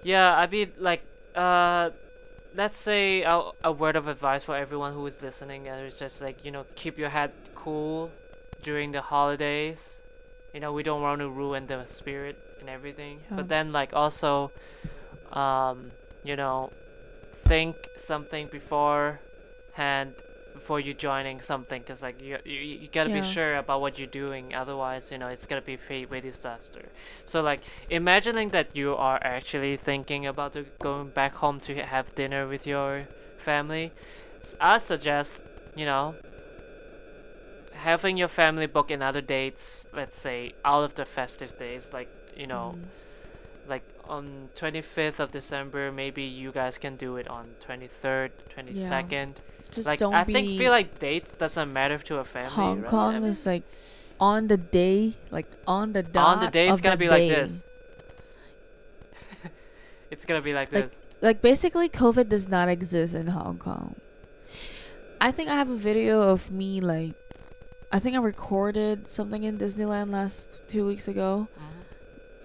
[0.03, 1.03] yeah, I mean like
[1.35, 1.91] uh
[2.55, 6.21] let's say a, a word of advice for everyone who is listening and it's just
[6.21, 8.11] like, you know, keep your head cool
[8.63, 9.79] during the holidays.
[10.53, 13.21] You know, we don't want to ruin the spirit and everything.
[13.31, 13.37] Yeah.
[13.37, 14.51] But then like also
[15.33, 15.91] um,
[16.25, 16.71] you know,
[17.45, 20.15] think something beforehand
[20.63, 23.21] before you joining something because like you, you you gotta Yeah.
[23.21, 26.85] be sure about what you're doing otherwise you know it's gonna be way, way disaster
[27.25, 27.61] so like
[27.91, 32.67] imagining that you are actually thinking about to going back home to have dinner with
[32.67, 33.03] your
[33.39, 33.91] family
[34.61, 35.43] i suggest
[35.75, 36.15] you know
[37.75, 42.09] having your family book in other dates let's say out of the festive days like
[42.37, 43.69] you know Mm.
[43.69, 49.35] like on 25th of december maybe you guys can do it on 23rd 22nd
[49.73, 50.33] just like don't i be.
[50.33, 52.89] think feel like dates doesn't matter to a family Hong right?
[52.89, 53.63] I Kong mean, is like
[54.21, 57.65] on the day, like on the dot On the day, it's gonna be like this.
[60.11, 60.99] it's gonna be like Like- this.
[61.21, 63.95] Like basically, COVID does not exist in Hong Kong.
[65.21, 67.15] I think I have a video of me like,
[67.93, 71.47] I think I recorded something in Disneyland last two weeks ago.
[71.55, 71.69] Mm-hmm.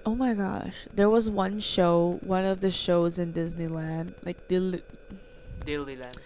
[0.05, 4.83] Oh my gosh, there was one show, one of the shows in Disneyland, like li-
[5.65, 6.17] Disneyland.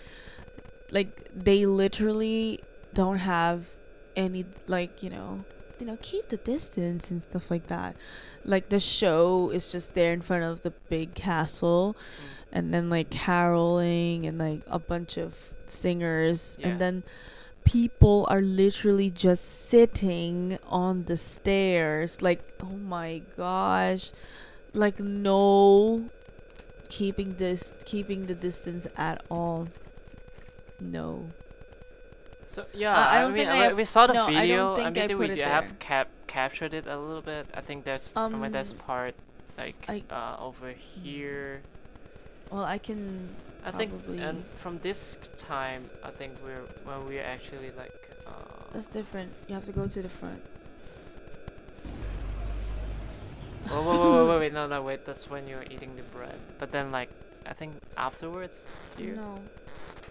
[0.91, 2.59] Like they literally
[2.93, 3.69] don't have
[4.15, 5.43] any like you know,
[5.79, 7.95] you know, keep the distance and stuff like that.
[8.43, 12.47] Like the show is just there in front of the big castle, mm.
[12.51, 16.69] and then like caroling and like a bunch of singers, Yeah.
[16.69, 17.03] and then
[17.63, 22.21] people are literally just sitting on the stairs.
[22.21, 24.11] Like oh my gosh.
[24.73, 26.09] Like no
[26.89, 29.67] keeping this keeping the distance at all
[30.82, 31.29] no
[32.51, 34.34] So yeah, Uh, I I, don't mean, think we- I- we saw the no, I
[34.34, 34.75] don't video.
[34.75, 35.77] think mean, I we it have there.
[35.79, 37.47] cap captured it a little bit.
[37.53, 39.15] I think there's I mean, there's Um, part
[39.57, 41.61] like I- uh, over here.
[42.51, 43.29] well i can
[43.63, 43.93] I think,
[44.27, 47.93] and from this time, I think we're when we're actually like.
[48.25, 48.32] Uh,
[48.73, 50.41] that's different you have to go to the front
[53.69, 55.05] whoa, whoa, whoa, whoa, wait, wait, no, no, wait.
[55.05, 56.36] That's when you're eating the bread.
[56.59, 57.09] But then, like,
[57.45, 58.61] I think afterwards,
[58.97, 59.15] here.
[59.15, 59.39] no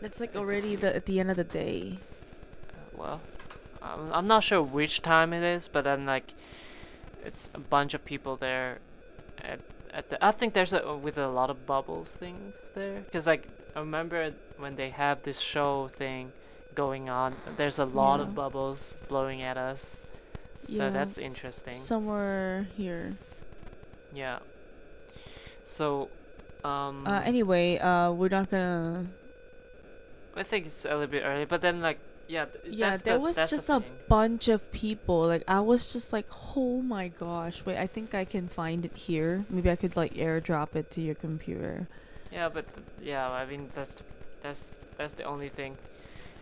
[0.00, 1.98] that's like already the at the end of the day
[2.72, 3.20] Uh, well,
[3.82, 6.32] I'm, I'm not sure which time it is, but then like,
[7.24, 8.78] it's a bunch of people there.
[9.42, 9.60] At
[9.92, 13.48] at the, I think there's a with a lot of bubbles things there, cause like
[13.74, 16.32] I remember when they have this show thing
[16.74, 17.34] going on.
[17.56, 18.26] There's a lot Yeah.
[18.26, 19.96] of bubbles blowing at us,
[20.68, 21.74] so yeah that's interesting.
[21.74, 23.16] somewhere here
[24.14, 24.38] yeah.
[25.64, 26.08] So,
[26.64, 29.06] um, uh anyway uh we're not gonna
[30.40, 33.14] I think it's a little bit early, but then like, yeah, th- yeah that's there
[33.14, 36.26] the, was that's the just a bunch of people like i was just like
[36.56, 40.14] oh my gosh wait i think i can find it here maybe i could like
[40.14, 41.88] airdrop it to your computer
[42.30, 44.04] Yeah, but th- yeah, I mean that's the,
[44.42, 44.64] that's
[44.96, 45.76] that's the only thing.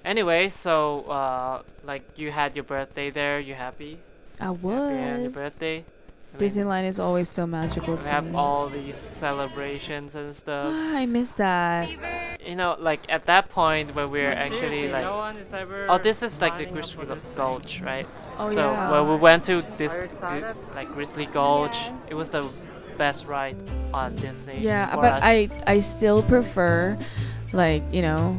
[0.05, 3.40] Anyway, so uh, like you had your birthday there.
[3.40, 3.99] You happy?
[4.40, 5.84] i Happy on your was birthday.
[6.39, 10.34] I mean, disneyland is always so magical We to have me all these celebrations and
[10.34, 10.72] stuff.
[10.72, 11.89] Ah, i miss that
[12.47, 16.64] you know, like at that point when we're actually like, oh, this is like the
[16.64, 18.07] Grizzly Gulch, right?
[18.39, 20.22] oh so yeah when we went to this
[20.74, 21.76] like Grizzly Gulch,
[22.09, 22.49] it was the
[22.97, 23.57] best ride
[23.93, 24.59] on Disney.
[24.61, 25.20] yeah for but us.
[25.22, 26.99] i i still prefer
[27.53, 28.36] like you know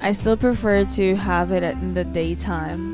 [0.00, 2.89] i still prefer to have it at, in the daytime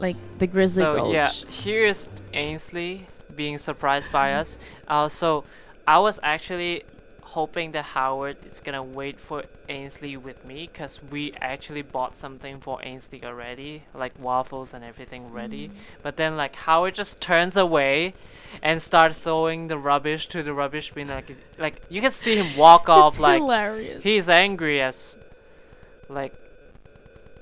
[0.00, 4.58] like the grizzly so gulch yeah, here's Ainsley being surprised by us.
[4.88, 5.44] Uh, so
[5.86, 6.82] I was actually
[7.22, 12.60] hoping that Howard is gonna wait for Ainsley with me, cause we actually bought something
[12.60, 15.68] for Ainsley already, like waffles and everything ready.
[15.68, 15.72] Mm.
[16.02, 18.14] But then like Howard just turns away
[18.62, 21.08] and starts throwing the rubbish to the rubbish bin.
[21.08, 25.14] Like like you can see him walk off like hilarious he's angry as
[26.08, 26.34] like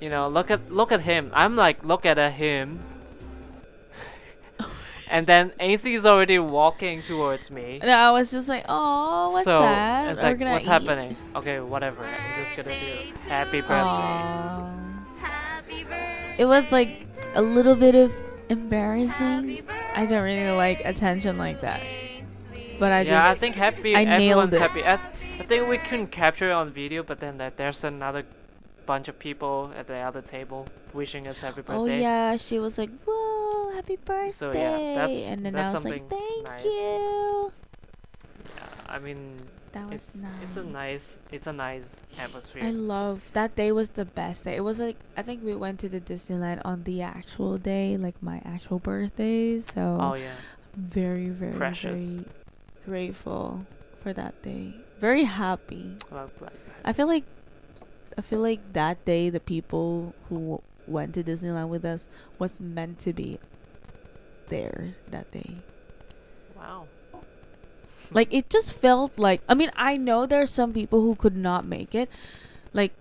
[0.00, 2.78] you know look at look at him i'm like look at him
[5.10, 9.44] and then Ainsley is already walking towards me And I was just like, oh, what's
[9.44, 10.12] so that?
[10.12, 14.74] it's We're like what's eat." happening okay whatever i'm just gonna do happy birthday Aw.
[16.38, 18.14] It was like a little bit of
[18.48, 19.60] embarrassing.
[19.94, 21.82] I don't really like attention like that.
[22.78, 24.60] But I just yeah i think happy I everyone's nailed it.
[24.60, 27.82] happy I, th- I think we couldn't capture it on video but then that there's
[27.82, 28.22] another
[28.88, 30.66] bunch of people at the other table
[30.96, 35.04] wishing us happy oh, birthday Oh yeah, she was like, "Whoa, happy birthday!" So, yeah,
[35.04, 36.64] that's- and then that's I was like, "Thank nice.
[36.64, 37.52] you."
[38.56, 39.20] yeah, i mean
[39.76, 40.42] That was it's nice.
[40.44, 41.90] it's a nice it's a nice
[42.24, 44.56] atmosphere I love that day was the best day.
[44.56, 48.16] It was like I think we went to the Disneyland on the actual day, like
[48.24, 49.60] my actual birthday.
[49.60, 50.40] So oh yeah
[50.78, 52.02] very, very, Precious.
[52.02, 52.24] very
[52.86, 53.66] grateful
[54.00, 54.74] for that day.
[55.00, 55.96] Very happy.
[56.10, 56.30] Well,
[56.84, 57.24] I feel like
[58.18, 62.98] I feel like that day the people who went to Disneyland with us was meant
[63.06, 63.38] to be
[64.48, 65.58] there that day.
[66.56, 66.88] Wow.
[68.10, 71.36] Like it just felt like I mean, I know there are some people who could
[71.36, 72.10] not make it.
[72.72, 72.92] Like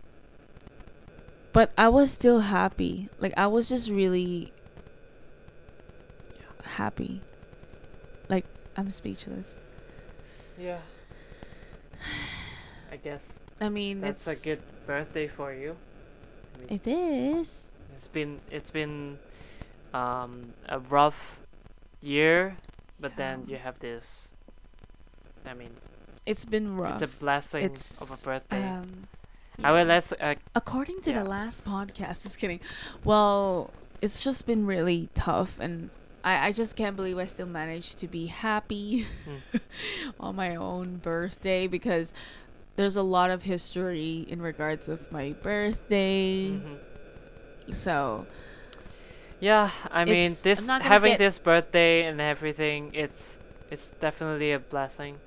[1.52, 3.10] but I was still happy.
[3.18, 4.54] Like I was just really
[6.78, 7.22] happy.
[8.30, 8.46] Like
[8.76, 9.60] I'm speechless.
[10.60, 10.82] Yeah.
[12.92, 15.76] I guess I mean, that's it's a good birthday for you.
[16.56, 17.72] I mean, It is.
[17.96, 19.18] it's been it's been
[19.94, 21.40] um a rough
[22.02, 22.56] year,
[23.00, 24.30] but then you have this.
[25.46, 25.72] I mean,
[26.26, 27.02] It's been rough.
[27.02, 28.68] it's a blessing of a birthday.
[28.70, 29.08] Um
[29.64, 29.94] I will Yeah.
[29.98, 31.24] let's uh, According to Yeah.
[31.24, 32.60] the last podcast, just kidding.
[33.04, 35.90] Well, it's just been really tough, and
[36.24, 39.58] I, I just can't believe I still managed to be happy Hmm.
[40.20, 42.14] on my own birthday because
[42.78, 46.62] there's a lot of history in regards of my birthday.
[46.62, 46.80] mhm.
[47.72, 48.28] So
[49.40, 53.40] Yeah, I mean this having this birthday and everything, it's
[53.72, 55.22] it's definitely a blessing,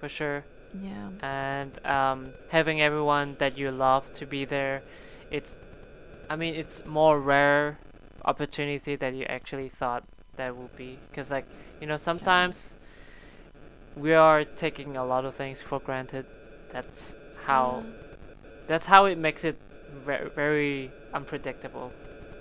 [0.00, 0.44] for sure.
[0.74, 4.82] yeah, And um, having everyone that you love to be there,
[5.30, 5.58] it's,
[6.30, 7.78] I mean, it's more rare
[8.24, 10.04] opportunity that you actually thought
[10.36, 10.98] that would be.
[11.14, 11.46] Cause like
[11.80, 12.76] you know sometimes
[13.96, 16.26] we are taking a lot of things for granted.
[16.72, 17.14] That's
[17.44, 17.82] how
[18.66, 19.56] that's how it makes it
[20.06, 21.92] very, very unpredictable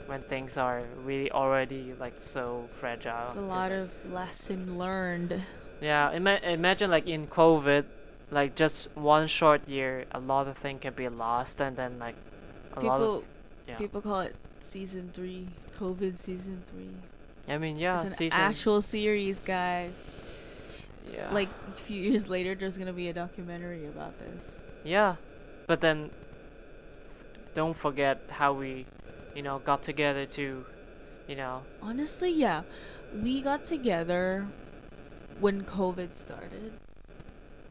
[0.07, 3.33] when things are really already like so fragile.
[3.35, 5.41] A lot of lesson learned.
[5.81, 7.85] yeah, ima- imagine like in COVID,
[8.31, 12.15] like just one short year, a lot of things can be lost, and then like
[12.73, 13.23] a lot People of
[13.67, 13.77] yeah.
[13.77, 16.89] people call it season three, COVID season three.
[17.53, 18.39] I mean, yeah, it's an season.
[18.39, 20.05] actual series, guys.
[21.13, 21.31] Yeah.
[21.31, 24.59] Like a few years later, there's gonna be a documentary about this.
[24.83, 25.15] yeah,
[25.67, 26.09] but then
[27.53, 28.85] don't forget how we,
[29.35, 30.65] you know, got together to,
[31.27, 32.61] you know, Honestly, yeah,
[33.23, 34.45] we got together
[35.39, 36.71] when COVID started.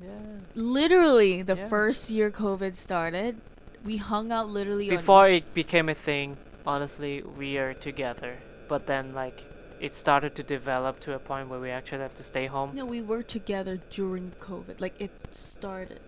[0.02, 0.08] yeah.
[0.54, 1.68] Literally, the Yeah.
[1.68, 3.36] first year COVID started,
[3.84, 6.36] we hung out literally Before it became a thing,
[6.66, 8.34] honestly, we are together.
[8.68, 9.40] But then like
[9.80, 12.70] it started to develop to a point where we actually have to stay home.
[12.74, 14.80] No, we were together during COVID.
[14.80, 16.00] Like it started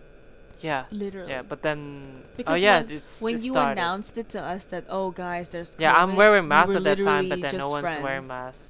[0.61, 0.83] Yeah.
[0.91, 1.31] literally.
[1.31, 1.79] Yeah, but then
[2.21, 3.71] oh Because yeah, when- it's when it you started.
[3.73, 6.77] announced it to us that oh guys, there's COVID, Yeah, I'm wearing we masks were
[6.77, 8.27] at that time, but then no one's wearing friends.
[8.27, 8.69] masks.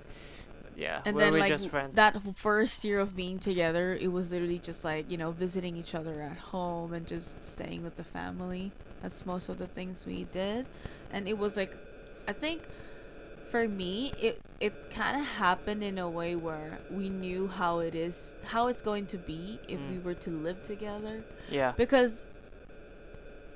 [0.77, 1.95] Yeah, And we then like just w- friends.
[1.95, 5.93] that first year of being together, it was literally just like you know visiting each
[5.93, 8.71] other at home and just staying with the family.
[9.01, 10.65] That's most of the things we did,
[11.11, 11.75] and it was like,
[12.27, 12.61] I think,
[13.51, 17.95] for me, it it kind of happened in a way where we knew how it
[17.95, 19.91] is, how it's going to be if Mm.
[19.93, 21.15] we were to live together,
[21.49, 22.21] yeah, because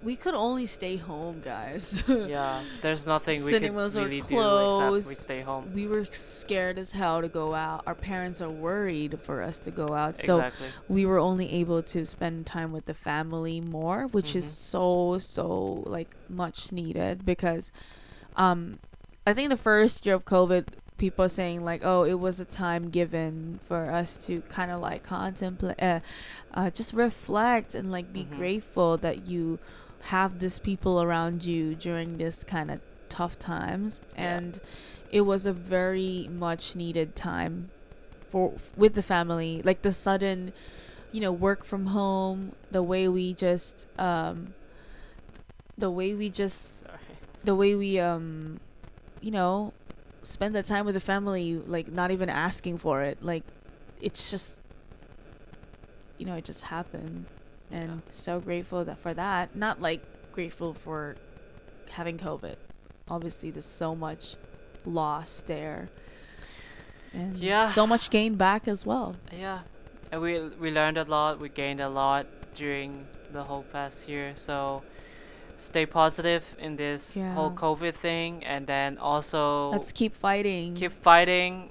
[0.03, 2.03] we could only stay home, guys.
[2.37, 2.61] yeah.
[2.81, 5.07] There's nothing we could Cinemas were really do closed.
[5.09, 5.71] except we stay home.
[5.73, 7.81] we were scared as hell to go out.
[7.87, 10.11] Our parents are worried for us to go out.
[10.19, 10.67] exactly.
[10.67, 14.49] So we were only able to spend time with the family more, which is Mhm.
[14.73, 15.47] so so
[15.97, 17.71] like much needed because
[18.35, 18.77] um
[19.25, 20.67] I think the first year of COVID
[20.97, 25.03] people saying like oh it was a time given for us to kind of like
[25.03, 25.99] contemplate uh,
[26.53, 28.37] uh just reflect and like be Mhm.
[28.37, 29.59] grateful that you
[30.03, 34.37] have these people around you during this kind of tough times Yeah.
[34.37, 34.61] and
[35.11, 37.71] it was a very much needed time
[38.29, 40.53] for with the family like the sudden
[41.11, 44.53] you know work from home the way we just um
[45.77, 46.99] the way we just Sorry.
[47.43, 48.61] the way we um
[49.25, 49.73] you know
[50.21, 53.17] spend that time with the family like not even asking for it.
[53.23, 53.43] Like
[53.99, 54.59] it's just
[56.19, 57.25] you know it just happened.
[57.71, 59.55] And so grateful that for that.
[59.55, 60.01] Not like
[60.31, 61.15] grateful for
[61.89, 62.55] having covid.
[63.09, 64.35] Obviously there's so much
[64.85, 65.89] loss there.
[67.11, 67.67] And Yeah.
[67.69, 69.15] so much gain back as well.
[69.35, 69.59] Yeah,
[70.11, 71.39] and we we learned a lot.
[71.39, 74.33] We gained a lot during the whole past year.
[74.35, 74.83] So
[75.65, 81.69] stay positive in this whole COVID thing, and then also let's keep fighting keep fighting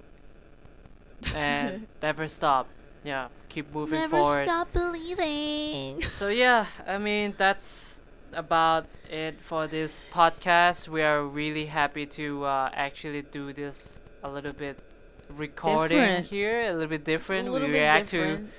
[1.34, 2.66] and never stop.
[3.04, 4.44] Yeah, keep moving never forward.
[4.44, 8.00] stop believing So yeah, I mean that's
[8.32, 10.88] about it for this podcast.
[10.88, 14.78] We are really happy to uh, actually do this a little bit
[15.36, 16.26] recording Different.
[16.26, 17.50] here, a little bit different.
[17.50, 18.50] little we bit react different.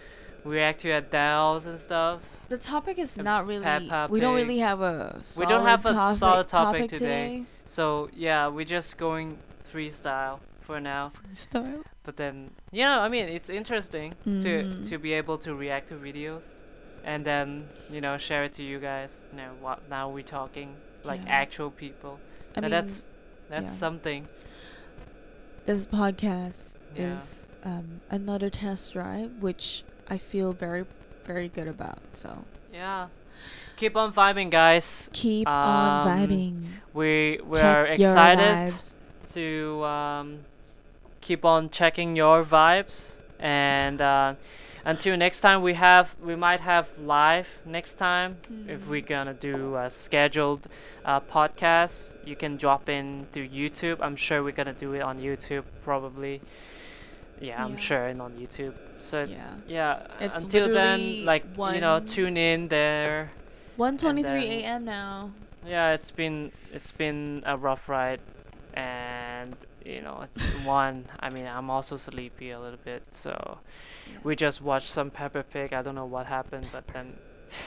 [0.44, 2.20] to we react to Adele's and stuff.
[2.50, 3.64] The topic is not really.
[3.64, 4.48] Peppa we don't Pig.
[4.48, 5.20] really have a.
[5.24, 7.44] Solid We don't have a topic, solid topic today.
[7.66, 9.38] So yeah, we're just going
[9.74, 11.12] freestyle for now.
[11.34, 11.84] Style.
[12.04, 14.30] But then you know, I mean, it's interesting to
[14.64, 14.88] Mhm.
[14.90, 16.44] to be able to react to videos,
[17.04, 19.24] and then you know share it to you guys.
[19.32, 21.42] You know, what now we're talking like Yeah.
[21.42, 22.20] actual people.
[22.20, 23.06] I and mean, that's
[23.50, 23.72] that's yeah.
[23.86, 24.28] something.
[25.66, 27.10] this podcast Yeah.
[27.12, 30.86] is um, another test drive, which I feel very,
[31.26, 32.00] very good about.
[32.14, 32.30] So
[32.74, 33.08] Yeah.
[33.78, 35.10] Keep on vibing, guys.
[35.12, 36.54] keep on Um, vibing.
[36.94, 38.74] We we Check are excited
[39.34, 40.40] to um,
[41.22, 44.36] keep on checking your vibes and uh,
[44.86, 49.76] until next time we have we might have live next time if we're gonna do
[49.76, 50.68] a scheduled
[51.04, 55.20] uh, podcast you can drop in through youtube i'm sure we're gonna do it on
[55.20, 56.40] youtube probably
[57.42, 57.78] yeah i'm Yeah.
[57.80, 59.44] sure and on youtube so Yeah.
[59.68, 63.32] yeah It's until then like you know tune in there
[63.78, 64.24] 1:23
[64.64, 64.86] a.m.
[64.86, 65.32] now.
[65.68, 68.22] yeah, it's been it's been a rough ride,
[68.74, 71.04] and you know it's one.
[71.20, 73.58] I mean, I'm also sleepy a little bit, so
[74.24, 75.74] we just watched some Peppa Pig.
[75.74, 77.18] I don't know what happened, but then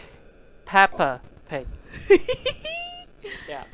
[0.64, 1.66] Peppa Pig.
[3.48, 3.64] yeah,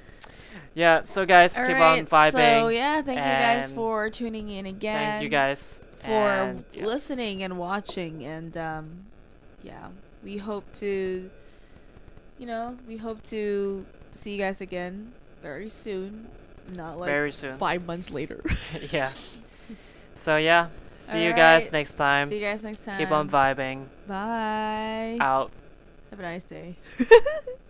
[0.75, 1.03] yeah.
[1.05, 2.33] So guys, keep on vibing.
[2.33, 4.99] So yeah, thank you guys for tuning in again.
[4.99, 6.87] Thank you guys for and, yeah.
[6.87, 9.05] listening and watching and um
[9.63, 9.89] yeah
[10.23, 11.31] we hope to
[12.39, 13.85] you know we hope to
[14.15, 16.27] see you guys again very soon
[16.75, 17.57] not like Very soon.
[17.59, 18.43] five months later
[18.91, 19.11] yeah.
[20.17, 22.29] So yeah, see you guys Alright, next time.
[22.29, 23.85] see you guys next time Keep on vibing.
[24.07, 25.51] bye Out.
[26.11, 26.77] have a nice day